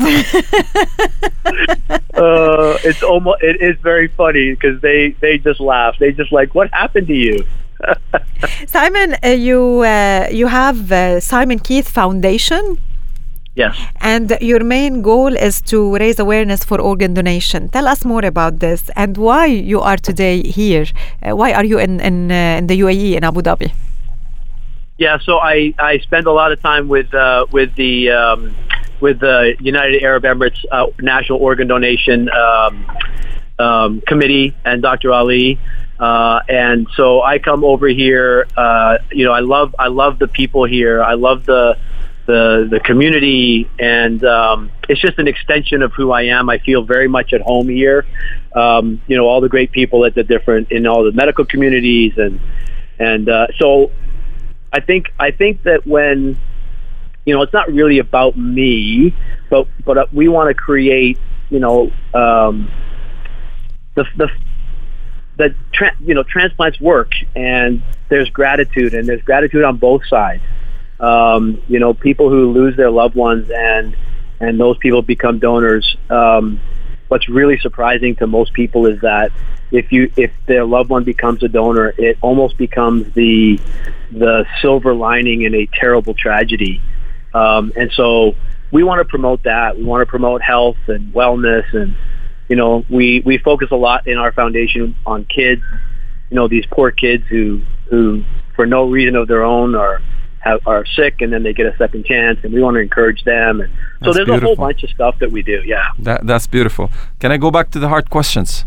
uh, 2.14 2.78
it's 2.84 3.02
almost 3.02 3.42
it 3.42 3.60
is 3.60 3.76
very 3.82 4.08
funny 4.08 4.50
because 4.54 4.80
they 4.80 5.10
they 5.20 5.38
just 5.38 5.60
laugh. 5.60 5.96
They 5.98 6.12
just 6.12 6.32
like, 6.32 6.54
what 6.54 6.72
happened 6.72 7.06
to 7.08 7.14
you? 7.14 7.46
Simon, 8.66 9.16
uh, 9.24 9.28
you 9.28 9.80
uh, 9.80 10.28
you 10.30 10.46
have 10.48 10.92
uh, 10.92 11.20
Simon 11.20 11.58
Keith 11.58 11.88
Foundation, 11.88 12.78
Yes. 13.60 13.76
and 14.00 14.26
your 14.40 14.62
main 14.64 15.02
goal 15.02 15.32
is 15.48 15.60
to 15.72 15.78
raise 16.02 16.18
awareness 16.18 16.64
for 16.64 16.80
organ 16.80 17.12
donation. 17.14 17.68
Tell 17.68 17.86
us 17.86 18.04
more 18.04 18.24
about 18.24 18.60
this 18.64 18.80
and 18.96 19.16
why 19.16 19.46
you 19.72 19.80
are 19.80 19.98
today 20.08 20.36
here. 20.42 20.86
Uh, 21.22 21.36
why 21.40 21.52
are 21.52 21.66
you 21.72 21.78
in 21.78 22.00
in, 22.00 22.32
uh, 22.32 22.58
in 22.58 22.64
the 22.70 22.76
UAE 22.84 23.16
in 23.18 23.22
Abu 23.24 23.40
Dhabi? 23.42 23.68
Yeah, 25.00 25.18
so 25.18 25.38
I, 25.38 25.72
I 25.78 25.98
spend 25.98 26.26
a 26.26 26.32
lot 26.32 26.52
of 26.52 26.60
time 26.60 26.88
with 26.88 27.12
uh, 27.14 27.46
with 27.50 27.74
the 27.74 28.10
um, 28.10 28.54
with 29.00 29.20
the 29.20 29.56
United 29.58 30.02
Arab 30.02 30.24
Emirates 30.24 30.62
uh, 30.70 30.86
National 31.00 31.38
Organ 31.38 31.68
Donation 31.68 32.28
um, 32.30 32.86
um, 33.58 34.02
Committee 34.06 34.54
and 34.64 34.82
Dr. 34.82 35.10
Ali, 35.10 35.58
uh, 35.98 36.40
and 36.48 36.86
so 36.96 37.22
I 37.22 37.38
come 37.38 37.64
over 37.64 37.88
here. 37.88 38.46
Uh, 38.56 38.98
you 39.10 39.24
know, 39.24 39.32
I 39.32 39.40
love 39.40 39.74
I 39.78 39.88
love 39.88 40.18
the 40.18 40.28
people 40.28 40.64
here. 40.64 41.02
I 41.02 41.14
love 41.14 41.46
the 41.46 41.78
the 42.30 42.68
the 42.70 42.80
community, 42.80 43.68
and 43.78 44.24
um, 44.24 44.70
it's 44.88 45.00
just 45.00 45.18
an 45.18 45.26
extension 45.26 45.82
of 45.82 45.92
who 45.92 46.12
I 46.12 46.22
am. 46.22 46.48
I 46.48 46.58
feel 46.58 46.84
very 46.84 47.08
much 47.08 47.32
at 47.32 47.40
home 47.40 47.68
here. 47.68 48.06
Um, 48.54 49.02
you 49.08 49.16
know, 49.16 49.26
all 49.26 49.40
the 49.40 49.48
great 49.48 49.72
people 49.72 50.04
at 50.04 50.14
the 50.14 50.22
different 50.22 50.70
in 50.70 50.86
all 50.86 51.02
the 51.02 51.12
medical 51.12 51.44
communities, 51.44 52.12
and 52.16 52.40
and 52.98 53.28
uh, 53.28 53.48
so 53.58 53.90
I 54.72 54.80
think 54.80 55.12
I 55.18 55.32
think 55.32 55.64
that 55.64 55.86
when 55.86 56.38
you 57.24 57.34
know, 57.34 57.42
it's 57.42 57.52
not 57.52 57.68
really 57.68 57.98
about 57.98 58.36
me, 58.38 59.14
but 59.50 59.66
but 59.84 59.98
uh, 59.98 60.06
we 60.12 60.28
want 60.28 60.48
to 60.48 60.54
create, 60.54 61.18
you 61.50 61.58
know, 61.58 61.92
um, 62.14 62.70
the 63.94 64.04
the 64.16 64.28
the 65.36 65.54
tra- 65.72 65.96
you 66.00 66.14
know 66.14 66.22
transplants 66.22 66.80
work, 66.80 67.12
and 67.34 67.82
there's 68.08 68.30
gratitude, 68.30 68.94
and 68.94 69.08
there's 69.08 69.22
gratitude 69.22 69.64
on 69.64 69.76
both 69.76 70.06
sides. 70.06 70.42
Um, 71.00 71.62
you 71.66 71.78
know, 71.78 71.94
people 71.94 72.28
who 72.28 72.52
lose 72.52 72.76
their 72.76 72.90
loved 72.90 73.14
ones 73.14 73.50
and 73.50 73.96
and 74.38 74.58
those 74.58 74.78
people 74.78 75.02
become 75.02 75.38
donors. 75.38 75.96
Um, 76.08 76.60
what's 77.08 77.28
really 77.28 77.58
surprising 77.58 78.16
to 78.16 78.26
most 78.26 78.52
people 78.52 78.86
is 78.86 79.00
that 79.00 79.32
if 79.70 79.92
you 79.92 80.10
if 80.16 80.32
their 80.46 80.64
loved 80.64 80.90
one 80.90 81.04
becomes 81.04 81.42
a 81.42 81.48
donor, 81.48 81.94
it 81.96 82.18
almost 82.20 82.56
becomes 82.56 83.12
the 83.14 83.60
the 84.10 84.46
silver 84.60 84.94
lining 84.94 85.42
in 85.42 85.54
a 85.54 85.66
terrible 85.66 86.14
tragedy. 86.14 86.80
Um, 87.32 87.72
and 87.76 87.92
so 87.92 88.34
we 88.72 88.82
want 88.82 89.00
to 89.00 89.04
promote 89.04 89.44
that. 89.44 89.76
We 89.76 89.84
want 89.84 90.02
to 90.02 90.06
promote 90.06 90.42
health 90.42 90.78
and 90.88 91.12
wellness, 91.14 91.72
and 91.72 91.96
you 92.48 92.56
know, 92.56 92.84
we 92.88 93.22
we 93.24 93.38
focus 93.38 93.68
a 93.70 93.76
lot 93.76 94.06
in 94.06 94.18
our 94.18 94.32
foundation 94.32 94.96
on 95.06 95.24
kids. 95.24 95.62
You 96.30 96.36
know, 96.36 96.48
these 96.48 96.66
poor 96.66 96.90
kids 96.90 97.24
who 97.28 97.62
who 97.88 98.24
for 98.56 98.66
no 98.66 98.88
reason 98.88 99.16
of 99.16 99.28
their 99.28 99.44
own 99.44 99.74
are 99.74 100.00
have, 100.40 100.60
are 100.66 100.84
sick 100.86 101.20
and 101.20 101.32
then 101.32 101.42
they 101.42 101.52
get 101.52 101.66
a 101.66 101.76
second 101.76 102.04
chance 102.04 102.38
and 102.42 102.52
we 102.52 102.60
want 102.62 102.74
to 102.74 102.80
encourage 102.80 103.22
them 103.24 103.60
and 103.60 103.70
so 104.02 104.12
That's 104.12 104.26
there's 104.26 104.42
a 104.42 104.46
whole 104.46 104.56
bunch 104.56 104.82
of 104.82 104.90
stuff 104.90 105.18
that 105.20 105.30
we 105.30 105.42
do 105.42 105.62
yeah 105.64 105.88
That, 105.98 106.26
that's 106.26 106.46
beautiful. 106.46 106.90
Can 107.20 107.30
I 107.32 107.36
go 107.36 107.50
back 107.50 107.70
to 107.72 107.78
the 107.78 107.88
hard 107.88 108.10
questions? 108.10 108.64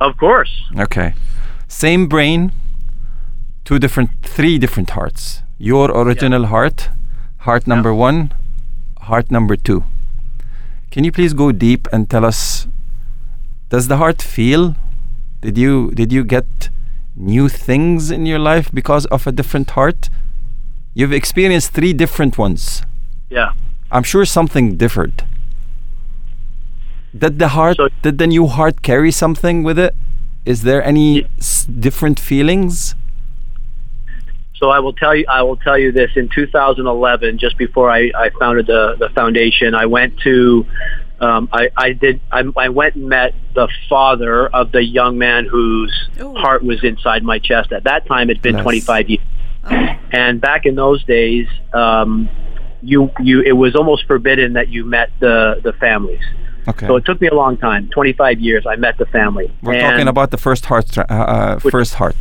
of 0.00 0.16
course 0.16 0.54
Okay. 0.78 1.14
Same 1.68 2.06
brain, 2.08 2.52
two 3.64 3.78
different, 3.78 4.10
three 4.22 4.58
different 4.58 4.90
hearts. 4.90 5.42
Your 5.58 5.90
original 5.90 6.46
heart, 6.46 6.88
heart 7.38 7.66
number 7.66 7.92
one, 7.94 8.32
heart 9.00 9.30
number 9.30 9.56
two. 9.56 9.82
Can 10.90 11.04
you 11.04 11.12
please 11.12 11.34
go 11.34 11.50
deep 11.52 11.88
and 11.92 12.08
tell 12.08 12.24
us? 12.24 12.68
Does 13.70 13.88
the 13.88 13.96
heart 13.96 14.22
feel? 14.22 14.76
Did 15.40 15.58
you 15.58 15.90
did 15.92 16.12
you 16.12 16.22
get 16.24 16.70
new 17.16 17.48
things 17.48 18.10
in 18.10 18.26
your 18.26 18.38
life 18.38 18.70
because 18.72 19.06
of 19.06 19.26
a 19.26 19.32
different 19.32 19.70
heart? 19.70 20.08
You've 20.94 21.12
experienced 21.12 21.72
three 21.72 21.92
different 21.92 22.38
ones. 22.38 22.82
yeah 23.30 23.52
I'm 23.90 24.02
sure 24.02 24.24
something 24.24 24.76
differed. 24.76 25.22
Did 27.16 27.38
the 27.38 27.48
heart, 27.48 27.76
So- 27.76 27.88
did 28.02 28.18
the 28.18 28.26
new 28.26 28.46
heart 28.48 28.82
carry 28.82 29.10
something 29.12 29.62
with 29.62 29.78
it? 29.78 29.94
Is 30.44 30.62
there 30.62 30.82
any 30.82 31.08
Ye- 31.16 31.26
s- 31.38 31.64
different 31.64 32.18
feelings? 32.18 32.94
So 34.56 34.70
I 34.70 34.78
will 34.80 34.92
tell 34.94 35.14
you, 35.14 35.24
I 35.28 35.42
will 35.42 35.56
tell 35.56 35.78
you 35.78 35.92
this. 35.92 36.10
In 36.16 36.28
2011, 36.28 37.38
just 37.38 37.56
before 37.56 37.88
I, 37.90 38.10
I 38.24 38.30
founded 38.40 38.66
the, 38.66 38.96
the 38.98 39.08
foundation, 39.10 39.74
I 39.74 39.86
went 39.86 40.18
to, 40.20 40.66
um, 41.20 41.48
I, 41.52 41.70
I 41.76 41.92
did, 41.92 42.20
I, 42.32 42.42
I 42.56 42.68
went 42.70 42.94
and 42.96 43.08
met 43.08 43.34
the 43.54 43.68
father 43.88 44.48
of 44.48 44.72
the 44.72 44.82
young 44.82 45.18
man 45.18 45.44
whose 45.44 45.92
Ooh. 46.20 46.34
heart 46.34 46.62
was 46.64 46.82
inside 46.82 47.22
my 47.22 47.38
chest. 47.38 47.72
At 47.72 47.84
that 47.84 48.06
time, 48.06 48.28
it'd 48.30 48.42
been 48.42 48.54
Nice. 48.56 48.62
25 48.62 49.10
years. 49.10 49.22
Oh. 49.70 49.86
And 50.12 50.40
back 50.40 50.66
in 50.66 50.74
those 50.74 51.02
days, 51.04 51.46
um, 51.72 52.28
you, 52.82 53.10
you, 53.20 53.40
it 53.40 53.52
was 53.52 53.74
almost 53.74 54.06
forbidden 54.06 54.52
that 54.54 54.68
you 54.68 54.84
met 54.84 55.10
the, 55.20 55.60
the 55.64 55.72
families. 55.74 56.22
Okay. 56.68 56.86
So 56.86 56.96
it 56.96 57.04
took 57.04 57.20
me 57.20 57.28
a 57.28 57.34
long 57.34 57.56
time, 57.56 57.88
25 57.90 58.40
years. 58.40 58.64
I 58.66 58.76
met 58.76 58.96
the 58.98 59.06
family. 59.06 59.52
We're 59.62 59.74
And- 59.74 59.82
talking 59.82 60.08
about 60.08 60.30
the 60.30 60.38
first 60.38 60.66
heart, 60.66 60.88
tra- 60.90 61.06
uh, 61.10 61.14
uh, 61.14 61.58
Which- 61.60 61.72
first 61.72 61.94
heart. 61.94 62.16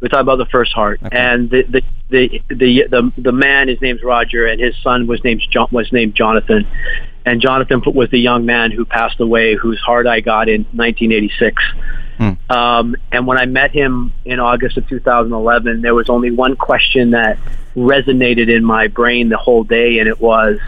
we're 0.00 0.08
talking 0.08 0.22
about 0.22 0.38
the 0.38 0.46
first 0.46 0.72
heart, 0.72 1.00
Okay. 1.04 1.16
and 1.16 1.50
the 1.50 1.62
the, 1.64 1.82
the 2.10 2.42
the 2.48 2.84
the 2.88 3.12
the 3.18 3.32
man, 3.32 3.66
his 3.68 3.80
name's 3.80 4.02
Roger, 4.02 4.46
and 4.46 4.60
his 4.60 4.74
son 4.82 5.06
was 5.08 5.22
named 5.24 5.42
John, 5.50 5.66
was 5.72 5.92
named 5.92 6.14
Jonathan, 6.14 6.66
and 7.28 7.42
Jonathan 7.42 7.82
was 7.94 8.10
the 8.10 8.18
young 8.18 8.46
man 8.46 8.70
who 8.70 8.86
passed 8.86 9.20
away, 9.20 9.54
whose 9.54 9.78
heart 9.80 10.06
I 10.06 10.20
got 10.20 10.48
in 10.48 10.64
1986. 10.72 11.62
Hmm. 12.16 12.30
Um, 12.50 12.96
and 13.12 13.26
when 13.26 13.36
I 13.36 13.44
met 13.44 13.70
him 13.70 14.14
in 14.24 14.40
August 14.40 14.78
of 14.78 14.88
2011, 14.88 15.82
there 15.82 15.94
was 15.94 16.08
only 16.08 16.30
one 16.30 16.56
question 16.56 17.10
that 17.10 17.38
resonated 17.76 18.48
in 18.48 18.64
my 18.64 18.88
brain 18.88 19.28
the 19.28 19.36
whole 19.36 19.62
day, 19.62 19.98
and 19.98 20.08
it 20.08 20.20
was, 20.20 20.58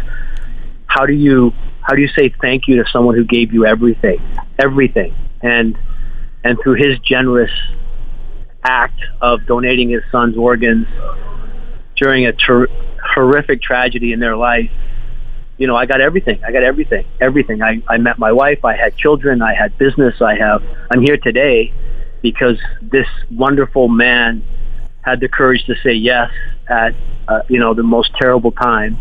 how 0.87 1.07
do 1.07 1.15
you 1.15 1.53
how 1.81 1.95
do 1.95 2.03
you 2.03 2.09
say 2.09 2.33
thank 2.43 2.69
you 2.69 2.77
to 2.77 2.91
someone 2.91 3.15
who 3.15 3.25
gave 3.25 3.55
you 3.55 3.65
everything, 3.65 4.21
everything, 4.59 5.15
and 5.41 5.79
and 6.45 6.59
through 6.63 6.75
his 6.75 6.99
generous 6.99 7.51
act 8.63 9.01
of 9.23 9.47
donating 9.47 9.89
his 9.89 10.03
son's 10.13 10.37
organs 10.37 10.87
during 11.97 12.27
a 12.27 12.33
ter- 12.33 12.69
horrific 13.15 13.63
tragedy 13.63 14.13
in 14.13 14.21
their 14.21 14.37
life, 14.37 14.71
you 15.61 15.67
know, 15.67 15.77
I 15.77 15.85
got 15.85 16.01
everything. 16.01 16.43
I 16.43 16.53
got 16.53 16.63
everything. 16.63 17.05
Everything. 17.21 17.63
I, 17.63 17.83
I 17.87 17.99
met 17.99 18.19
my 18.19 18.33
wife. 18.33 18.65
I 18.65 18.75
had 18.75 18.97
children. 18.97 19.43
I 19.43 19.53
had 19.53 19.77
business. 19.77 20.23
I 20.23 20.35
have. 20.37 20.65
I'm 20.91 21.03
here 21.03 21.19
today 21.19 21.75
because 22.23 22.59
this 22.81 23.07
wonderful 23.31 23.87
man 23.87 24.43
had 25.03 25.21
the 25.21 25.29
courage 25.29 25.67
to 25.67 25.75
say 25.83 25.93
yes 25.93 26.31
at 26.67 26.95
uh, 27.29 27.43
you 27.49 27.61
know 27.61 27.75
the 27.75 27.83
most 27.83 28.11
terrible 28.19 28.53
time. 28.53 28.97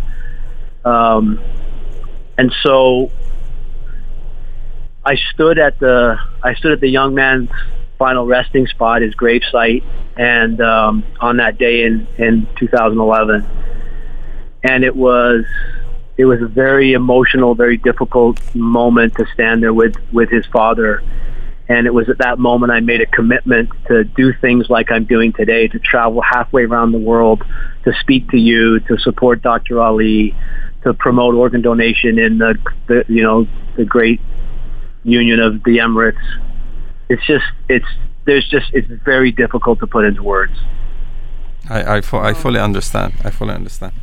Um, 0.83 1.39
and 2.37 2.53
so 2.61 3.09
I 5.05 5.15
stood 5.33 5.59
at 5.59 5.79
the 5.79 6.17
I 6.43 6.55
stood 6.55 6.73
at 6.73 6.81
the 6.81 6.89
young 6.89 7.15
man's 7.15 7.51
final 7.97 8.25
resting 8.25 8.67
spot, 8.67 9.01
his 9.01 9.15
grave 9.15 9.43
site, 9.49 9.85
and 10.17 10.59
um, 10.59 11.05
on 11.21 11.37
that 11.37 11.57
day 11.57 11.85
in 11.85 12.05
in 12.17 12.49
2011, 12.57 13.47
and 14.65 14.83
it 14.83 14.93
was 14.93 15.45
it 16.19 16.25
was 16.25 16.41
a 16.41 16.47
very 16.47 16.91
emotional, 16.91 17.55
very 17.55 17.77
difficult 17.77 18.37
moment 18.53 19.15
to 19.15 19.25
stand 19.33 19.63
there 19.63 19.73
with 19.73 19.95
with 20.11 20.29
his 20.29 20.45
father. 20.47 21.01
And 21.69 21.87
it 21.87 21.93
was 21.93 22.09
at 22.09 22.17
that 22.17 22.37
moment 22.37 22.73
I 22.73 22.81
made 22.81 22.99
a 22.99 23.05
commitment 23.05 23.69
to 23.87 24.03
do 24.03 24.33
things 24.33 24.69
like 24.69 24.91
I'm 24.91 25.05
doing 25.05 25.31
today, 25.31 25.69
to 25.69 25.79
travel 25.79 26.21
halfway 26.21 26.63
around 26.65 26.91
the 26.91 27.03
world, 27.11 27.45
to 27.85 27.93
speak 28.01 28.29
to 28.31 28.37
you, 28.37 28.81
to 28.81 28.97
support 28.97 29.41
Dr. 29.41 29.79
Ali, 29.79 30.35
to 30.83 30.93
promote 30.93 31.35
organ 31.35 31.61
donation 31.61 32.19
in 32.19 32.37
the, 32.37 32.51
the 32.87 33.05
you 33.07 33.23
know 33.23 33.47
the 33.77 33.85
great 33.85 34.19
union 35.03 35.39
of 35.39 35.63
the 35.63 35.77
Emirates. 35.77 36.25
It's 37.07 37.25
just 37.25 37.45
it's 37.69 37.91
there's 38.25 38.47
just 38.49 38.73
it's 38.73 38.91
very 39.05 39.31
difficult 39.31 39.79
to 39.79 39.87
put 39.87 40.03
into 40.03 40.21
words. 40.21 40.57
I, 41.69 41.97
I, 41.97 42.01
fu- 42.01 42.17
I 42.17 42.33
fully 42.33 42.59
understand. 42.59 43.13
I 43.23 43.29
fully 43.29 43.53
understand. 43.53 43.93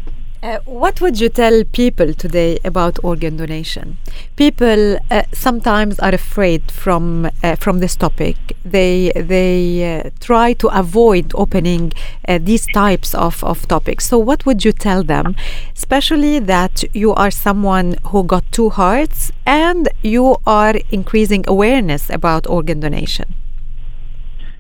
Uh, 0.47 0.61
what 0.65 1.01
would 1.01 1.19
you 1.19 1.29
tell 1.29 1.65
people 1.73 2.15
today 2.15 2.57
about 2.65 3.03
organ 3.03 3.37
donation? 3.37 3.99
People 4.37 4.97
uh, 5.11 5.23
sometimes 5.33 5.99
are 5.99 6.15
afraid 6.15 6.71
from 6.71 7.29
uh, 7.43 7.57
from 7.57 7.81
this 7.81 7.97
topic. 7.97 8.37
They 8.65 9.11
they 9.17 9.57
uh, 9.83 10.11
try 10.21 10.53
to 10.63 10.69
avoid 10.69 11.33
opening 11.35 11.93
uh, 12.29 12.39
these 12.41 12.65
types 12.73 13.13
of, 13.13 13.43
of 13.43 13.67
topics. 13.67 14.07
So, 14.07 14.19
what 14.19 14.47
would 14.47 14.65
you 14.65 14.71
tell 14.71 15.03
them, 15.03 15.35
especially 15.75 16.39
that 16.39 16.85
you 16.95 17.13
are 17.13 17.33
someone 17.33 17.97
who 18.11 18.23
got 18.23 18.45
two 18.53 18.71
hearts 18.71 19.33
and 19.45 19.89
you 20.05 20.37
are 20.47 20.75
increasing 20.93 21.45
awareness 21.49 22.09
about 22.09 22.47
organ 22.47 22.79
donation? 22.79 23.35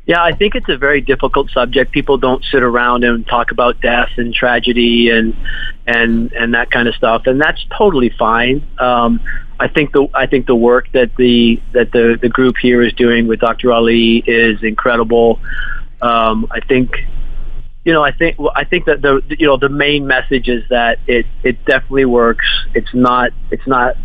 Yeah, 0.06 0.22
I 0.22 0.32
think 0.32 0.54
it's 0.54 0.68
a 0.68 0.76
very 0.76 1.00
difficult 1.00 1.50
subject. 1.50 1.90
People 1.90 2.16
don't 2.16 2.44
sit 2.44 2.62
around 2.62 3.02
and 3.02 3.26
talk 3.26 3.50
about 3.50 3.80
death 3.80 4.10
and 4.16 4.32
tragedy 4.32 5.10
and 5.10 5.36
and 5.84 6.32
and 6.32 6.54
that 6.54 6.70
kind 6.70 6.86
of 6.86 6.94
stuff, 6.94 7.22
and 7.26 7.40
that's 7.40 7.64
totally 7.76 8.10
fine. 8.10 8.64
Um, 8.78 9.20
I 9.58 9.66
think 9.66 9.92
the 9.92 10.06
I 10.14 10.26
think 10.26 10.46
the 10.46 10.54
work 10.54 10.92
that 10.92 11.16
the 11.16 11.60
that 11.72 11.90
the 11.90 12.18
the 12.22 12.28
group 12.28 12.54
here 12.56 12.82
is 12.82 12.92
doing 12.92 13.26
with 13.26 13.40
Dr. 13.40 13.72
Ali 13.72 14.22
is 14.24 14.62
incredible. 14.62 15.40
Um, 16.00 16.46
I 16.52 16.60
think 16.60 16.92
you 17.84 17.92
know 17.92 18.04
I 18.04 18.12
think 18.12 18.38
I 18.54 18.62
think 18.62 18.84
that 18.84 19.02
the 19.02 19.22
you 19.40 19.48
know 19.48 19.56
the 19.56 19.68
main 19.68 20.06
message 20.06 20.46
is 20.46 20.62
that 20.70 21.00
it 21.08 21.26
it 21.42 21.64
definitely 21.64 22.04
works. 22.04 22.46
It's 22.76 22.94
not 22.94 23.32
it's 23.50 23.66
not 23.66 23.96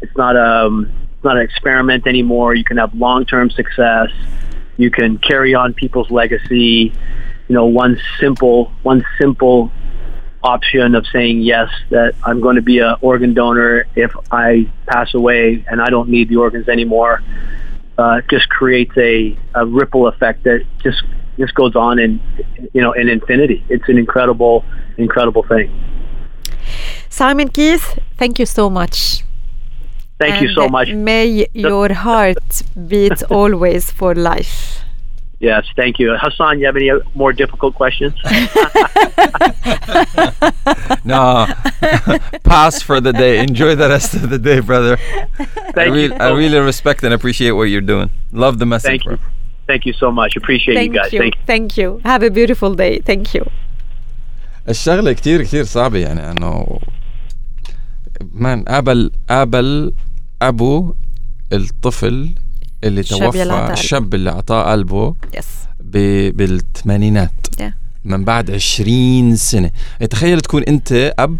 it's 0.00 0.16
not 0.16 0.34
um 0.34 0.90
it's 1.12 1.24
not 1.24 1.36
an 1.36 1.42
experiment 1.42 2.06
anymore. 2.06 2.54
You 2.54 2.64
can 2.64 2.78
have 2.78 2.94
long 2.94 3.26
term 3.26 3.50
success 3.50 4.08
you 4.76 4.90
can 4.90 5.18
carry 5.18 5.54
on 5.54 5.74
people's 5.74 6.10
legacy. 6.10 6.92
You 7.48 7.54
know, 7.54 7.66
one 7.66 8.00
simple 8.18 8.72
one 8.82 9.04
simple 9.18 9.70
option 10.42 10.94
of 10.94 11.06
saying 11.12 11.40
yes 11.40 11.68
that 11.90 12.14
I'm 12.22 12.40
going 12.40 12.56
to 12.56 12.62
be 12.62 12.78
an 12.78 12.96
organ 13.00 13.34
donor 13.34 13.86
if 13.96 14.12
I 14.30 14.70
pass 14.86 15.12
away 15.14 15.64
and 15.68 15.80
I 15.80 15.88
don't 15.90 16.08
need 16.08 16.28
the 16.28 16.36
organs 16.36 16.68
anymore. 16.68 17.22
Uh, 17.98 18.20
just 18.28 18.48
creates 18.48 18.96
a, 18.98 19.36
a 19.54 19.64
ripple 19.64 20.06
effect 20.06 20.44
that 20.44 20.64
just 20.82 21.02
just 21.38 21.54
goes 21.54 21.74
on 21.74 21.98
in 21.98 22.20
you 22.72 22.82
know 22.82 22.92
in 22.92 23.08
infinity. 23.08 23.64
It's 23.68 23.88
an 23.88 23.98
incredible 23.98 24.64
incredible 24.98 25.42
thing. 25.42 25.70
Simon 27.08 27.48
Keith, 27.48 27.98
thank 28.18 28.38
you 28.38 28.46
so 28.46 28.68
much. 28.68 29.25
Thank 30.19 30.41
you 30.41 30.49
And 30.49 30.55
so 30.55 30.67
much. 30.69 30.89
May 30.93 31.47
your 31.53 31.91
heart 31.93 32.61
beat 32.87 33.23
always 33.31 33.89
for 33.89 34.13
life. 34.15 34.81
Yes, 35.39 35.65
thank 35.75 35.97
you. 35.97 36.15
Hassan, 36.21 36.59
you 36.59 36.67
have 36.67 36.75
any 36.75 36.91
more 37.15 37.33
difficult 37.33 37.73
questions? 37.73 38.13
no, 41.03 41.47
pass 42.43 42.81
for 42.83 43.01
the 43.01 43.11
day. 43.11 43.39
Enjoy 43.39 43.73
the 43.73 43.89
rest 43.89 44.13
of 44.13 44.29
the 44.29 44.37
day, 44.37 44.59
brother. 44.59 44.97
I, 44.99 45.45
Thank 45.73 45.93
real, 45.95 46.11
you. 46.11 46.17
I 46.19 46.29
really 46.41 46.59
respect 46.59 47.03
and 47.03 47.13
appreciate 47.13 47.51
what 47.51 47.63
you're 47.71 47.81
doing. 47.93 48.11
Love 48.31 48.59
the 48.59 48.67
message, 48.67 48.89
Thank 48.91 49.03
bro. 49.03 49.13
you. 49.13 49.19
Thank 49.65 49.85
you 49.87 49.93
so 49.93 50.11
much. 50.11 50.35
Appreciate 50.35 50.75
Thank 50.75 50.93
you 50.93 50.99
guys. 51.01 51.13
you. 51.13 51.19
Thank 51.19 51.35
you. 51.35 51.41
Thank 51.53 51.77
you. 51.77 52.01
Have 52.05 52.21
a 52.23 52.29
beautiful 52.29 52.75
day. 52.75 52.99
Thank 52.99 53.33
you. 53.33 53.45
الشغله 54.69 55.13
كتير 55.13 55.43
كتير 55.43 55.63
صعبه 55.63 55.99
يعني 55.99 56.31
انه 56.31 56.79
مان 58.31 58.63
قابل 58.63 59.11
قابل 59.29 59.93
أبو 60.42 60.94
الطفل 61.52 62.30
اللي 62.84 63.00
الشاب 63.00 63.32
توفى 63.32 63.72
الشاب 63.72 64.14
اللي 64.14 64.30
اعطاه 64.30 64.72
قلبه 64.72 65.14
يس 65.34 65.46
بالثمانينات. 66.32 67.30
Yeah. 67.60 67.64
من 68.04 68.24
بعد 68.24 68.50
20 68.50 69.36
سنة. 69.36 69.70
تخيل 70.10 70.40
تكون 70.40 70.62
أنت 70.62 71.14
أب. 71.18 71.38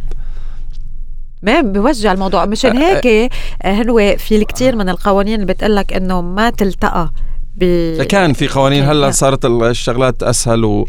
ما 1.42 1.60
بوجع 1.60 2.12
الموضوع. 2.12 2.46
مشان 2.46 2.76
هيك 2.76 3.06
آه، 3.06 3.30
هنوي 3.72 4.16
في 4.18 4.36
الكثير 4.36 4.76
من 4.76 4.88
القوانين 4.88 5.34
اللي 5.34 5.46
بتقلك 5.52 5.92
إنه 5.92 6.20
ما 6.20 6.50
تلتقى 6.50 7.12
ب 7.56 8.02
كان 8.02 8.32
في 8.32 8.48
قوانين 8.48 8.84
هلا. 8.84 9.10
صارت 9.10 9.44
الشغلات 9.44 10.22
أسهل 10.22 10.64
و 10.64 10.88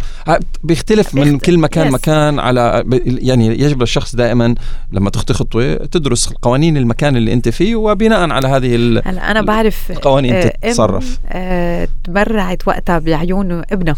بيختلف 0.63 1.15
من 1.15 1.39
كل 1.39 1.57
مكان 1.57 1.89
yes. 1.89 1.93
مكان 1.93 2.39
على 2.39 2.83
ب- 2.85 3.01
يعني 3.05 3.47
يجب 3.47 3.81
للشخص 3.81 4.15
دائما 4.15 4.55
لما 4.91 5.09
تخطي 5.09 5.33
خطوة 5.33 5.75
تدرس 5.75 6.33
قوانين 6.41 6.77
المكان 6.77 7.17
اللي 7.17 7.33
أنت 7.33 7.49
فيه 7.49 7.75
وبناء 7.75 8.29
على 8.29 8.47
هذه 8.47 8.75
ال... 8.75 9.01
هلا 9.05 9.31
أنا 9.31 9.41
بعرف 9.41 9.91
القوانين 9.91 10.33
آه، 10.35 10.41
تتصرف. 10.47 11.17
آه، 11.29 11.87
تبرعت 12.03 12.67
وقتها 12.67 12.99
بعيون 12.99 13.51
ابنها 13.71 13.95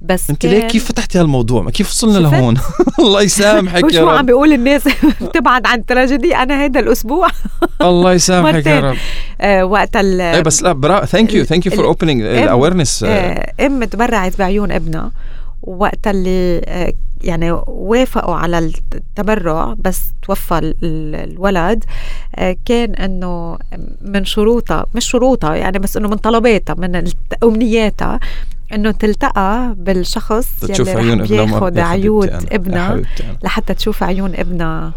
بس 0.00 0.30
انت 0.30 0.46
ليه؟ 0.46 0.68
كيف 0.68 0.84
فتحتي 0.88 1.18
هالموضوع؟ 1.20 1.62
ما 1.62 1.70
كيف 1.70 1.88
وصلنا؟ 1.90 2.18
لهون؟ 2.18 2.54
الله 3.00 3.22
يسامحك 3.22 3.80
يا 3.82 3.86
وشو 3.86 4.08
عم 4.08 4.18
رب. 4.18 4.26
بيقول 4.26 4.52
الناس 4.52 4.82
بتبعد 5.22 5.66
عن 5.66 5.78
التراجيدي 5.78 6.36
أنا 6.36 6.62
هيدا 6.62 6.80
الأسبوع. 6.80 7.28
الله 7.82 8.12
يسامحك 8.12 8.66
يا. 8.66 8.80
رب. 8.80 8.96
آه، 9.40 9.64
وقت 9.64 9.96
ال 9.96 10.20
إيه 10.20 10.40
بس 10.40 10.62
لا 10.62 10.72
برا 10.72 11.04
ثانك 11.04 11.34
يو 11.34 11.44
ثانك 11.44 11.66
يو 11.66 11.72
فور 11.72 11.84
اوبننج 11.84 12.22
الاويرنس 12.22 13.04
ام 13.60 13.84
تبرعت 13.84 14.38
بعيون 14.38 14.72
ابنها. 14.72 15.10
وقت 15.62 16.06
اللي 16.06 16.60
آه، 16.64 16.92
يعني 17.24 17.50
وافقوا 17.66 18.34
على 18.34 18.58
التبرع 18.94 19.74
بس 19.78 20.00
توفى 20.26 20.58
ال- 20.58 20.74
ال- 20.82 21.30
الولد. 21.32 21.84
آه، 22.36 22.56
كان 22.64 22.94
إنه 22.94 23.58
من 24.02 24.24
شروطها 24.24 24.86
مش 24.94 25.10
شروطها 25.10 25.54
يعني 25.54 25.78
بس 25.78 25.96
إنه 25.96 26.08
من 26.08 26.16
طلباتها 26.16 26.74
من 26.78 27.04
أمنياتها. 27.44 28.20
إنه 28.74 28.90
تلتقى 28.90 29.74
بالشخص 29.78 30.60
تشوف 30.60 30.88
يلي 30.88 31.00
عيون 31.00 31.20
رح 31.20 31.30
ابنها 31.30 31.44
ما- 31.46 31.52
بياخد 31.70 31.76
يا 31.76 31.84
حبيبتي 31.84 32.08
عيون 32.08 32.28
ابنها. 32.52 33.02
لحتى 33.44 33.74
تشوف 33.74 34.02
عيون 34.02 34.34
ابنها 34.34 34.92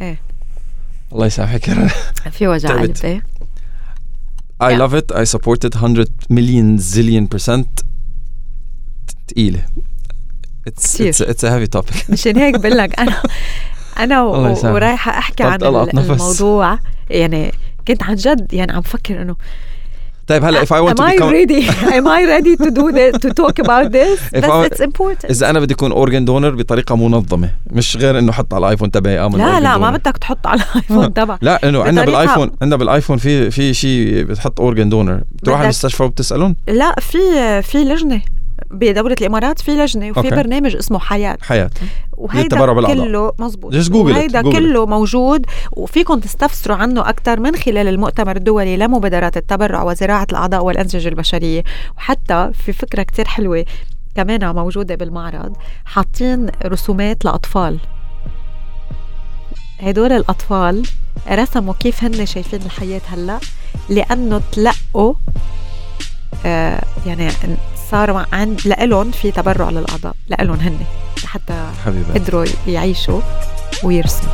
إيه. 0.00 0.20
الله 1.12 1.26
يسامحك. 1.26 1.68
يا 1.68 1.74
رب 2.26 2.32
في 2.32 2.48
وجع. 2.48 2.68
قلب 2.80 2.96
إيه 3.04 3.22
I 4.62 4.66
Yeah. 4.72 4.78
love 4.78 4.92
it. 4.94 5.16
I 5.16 5.24
support 5.24 5.64
it 5.68 5.74
100 5.76 6.06
million 6.30 6.78
zillion 6.78 7.26
percent. 7.34 7.84
تقيلة. 9.28 9.62
It's, 10.68 11.00
it's, 11.00 11.20
it's 11.20 11.42
a 11.44 11.50
heavy 11.50 11.66
topic. 11.78 12.10
مشان 12.12 12.36
هيك 12.36 12.60
بقول 12.60 12.78
لك 12.78 13.00
أنا 13.00 13.22
أنا 14.04 14.22
و- 14.22 14.34
الله 14.34 14.50
يسامحك. 14.50 14.74
ورايحة 14.74 15.18
أحكي 15.18 15.42
عن. 15.42 15.58
الموضوع. 15.62 16.78
يعني 17.10 17.52
كنت 17.88 18.02
عن 18.02 18.14
جد 18.14 18.52
يعني 18.52 18.72
عم 18.72 18.82
فكر 18.82 19.22
إنه 19.22 19.36
طيب 20.30 20.44
هلا 20.44 20.64
if 20.64 20.68
I 20.68 20.68
want 20.68 20.90
am 20.92 20.96
to 20.96 21.02
I 21.02 21.14
become 21.16 21.32
ready? 21.32 21.62
Am 21.98 22.06
I 22.06 22.20
ready 22.34 22.56
to 22.64 22.70
do 22.70 22.84
this 22.92 23.18
to 23.24 23.28
talk 23.42 23.64
about 23.64 23.86
this? 23.92 24.18
If 24.38 24.44
بس 24.44 24.50
I- 24.50 24.68
it's 24.74 24.80
important. 24.80 25.30
إذا 25.30 25.50
أنا 25.50 25.60
بدي 25.60 25.74
أكون 25.74 25.92
أورجن 25.92 26.24
دونر 26.24 26.50
بطريقة 26.50 26.96
منظمة 26.96 27.50
مش 27.70 27.96
غير 27.96 28.18
إنه 28.18 28.32
حط 28.32 28.54
على 28.54 28.64
الآيفون 28.66 28.90
تبعي 28.90 29.26
آمن 29.26 29.38
لا 29.38 29.60
لا 29.60 29.78
ما. 29.78 29.90
بدك 29.90 30.16
تحط 30.18 30.46
على 30.46 30.60
الايفون 30.70 31.14
تبع 31.14 31.38
لا 31.42 31.68
إنه 31.68 31.82
عندنا 31.82 32.04
بالايفون 32.04 32.50
عندنا 32.62 32.76
بالايفون 32.76 33.16
في 33.18 33.50
في 33.50 33.74
شيء 33.74 34.22
بتحط 34.24 34.60
اورجن 34.60 34.88
دونر 34.88 35.20
بتروح 35.32 35.56
على 35.56 35.64
المستشفى 35.64 36.02
وبتسألهم؟ 36.02 36.56
لا 36.68 36.94
في 37.00 37.18
في 37.62 37.78
لجنة. 37.78 38.20
بدولة 38.70 39.16
الإمارات 39.20 39.60
في 39.60 39.70
لجنة 39.70 40.10
وفي 40.10 40.18
أوكي. 40.18 40.30
برنامج 40.30 40.76
اسمه 40.76 40.98
حياة 40.98 41.38
حياة 41.42 41.70
وهيدا. 42.12 42.56
كله 42.94 43.32
مزبوط 43.38 43.74
وهيدا. 43.94 44.42
كله 44.42 44.86
موجود 44.86 45.46
وفيكم 45.72 46.20
تستفسروا 46.20 46.76
عنه 46.76 47.08
أكثر 47.08 47.40
من 47.40 47.56
خلال 47.56 47.88
المؤتمر 47.88 48.36
الدولي 48.36 48.76
لمبادرات 48.76 49.36
التبرع 49.36 49.82
وزراعة 49.82 50.26
الأعضاء 50.30 50.64
والأنسجة 50.64 51.08
البشرية 51.08 51.62
وحتى 51.96 52.50
في 52.54 52.72
فكرة 52.72 53.02
كتير 53.02 53.28
حلوة 53.28 53.64
كمان 54.14 54.54
موجودة 54.54 54.94
بالمعرض 54.94 55.56
حاطين 55.84 56.46
رسومات 56.64 57.24
لأطفال 57.24 57.78
هدول 59.80 60.12
الأطفال 60.12 60.82
رسموا 61.30 61.74
كيف 61.80 62.04
هن 62.04 62.26
شايفين 62.26 62.62
الحياة 62.62 63.00
هلأ 63.08 63.40
لأنه 63.88 64.40
تلقوا 64.52 65.14
يعني 67.06 67.28
صار 67.90 68.26
عند 68.32 68.60
لإلهم 68.64 69.10
في 69.10 69.30
تبرع 69.30 69.70
للأعضاء 69.70 70.14
لإلهم 70.28 70.60
هن 70.60 70.78
حتى 71.26 71.66
حبيبي 71.84 72.12
قدروا 72.18 72.44
يعيشوا 72.66 73.20
ويرسموا. 73.84 74.32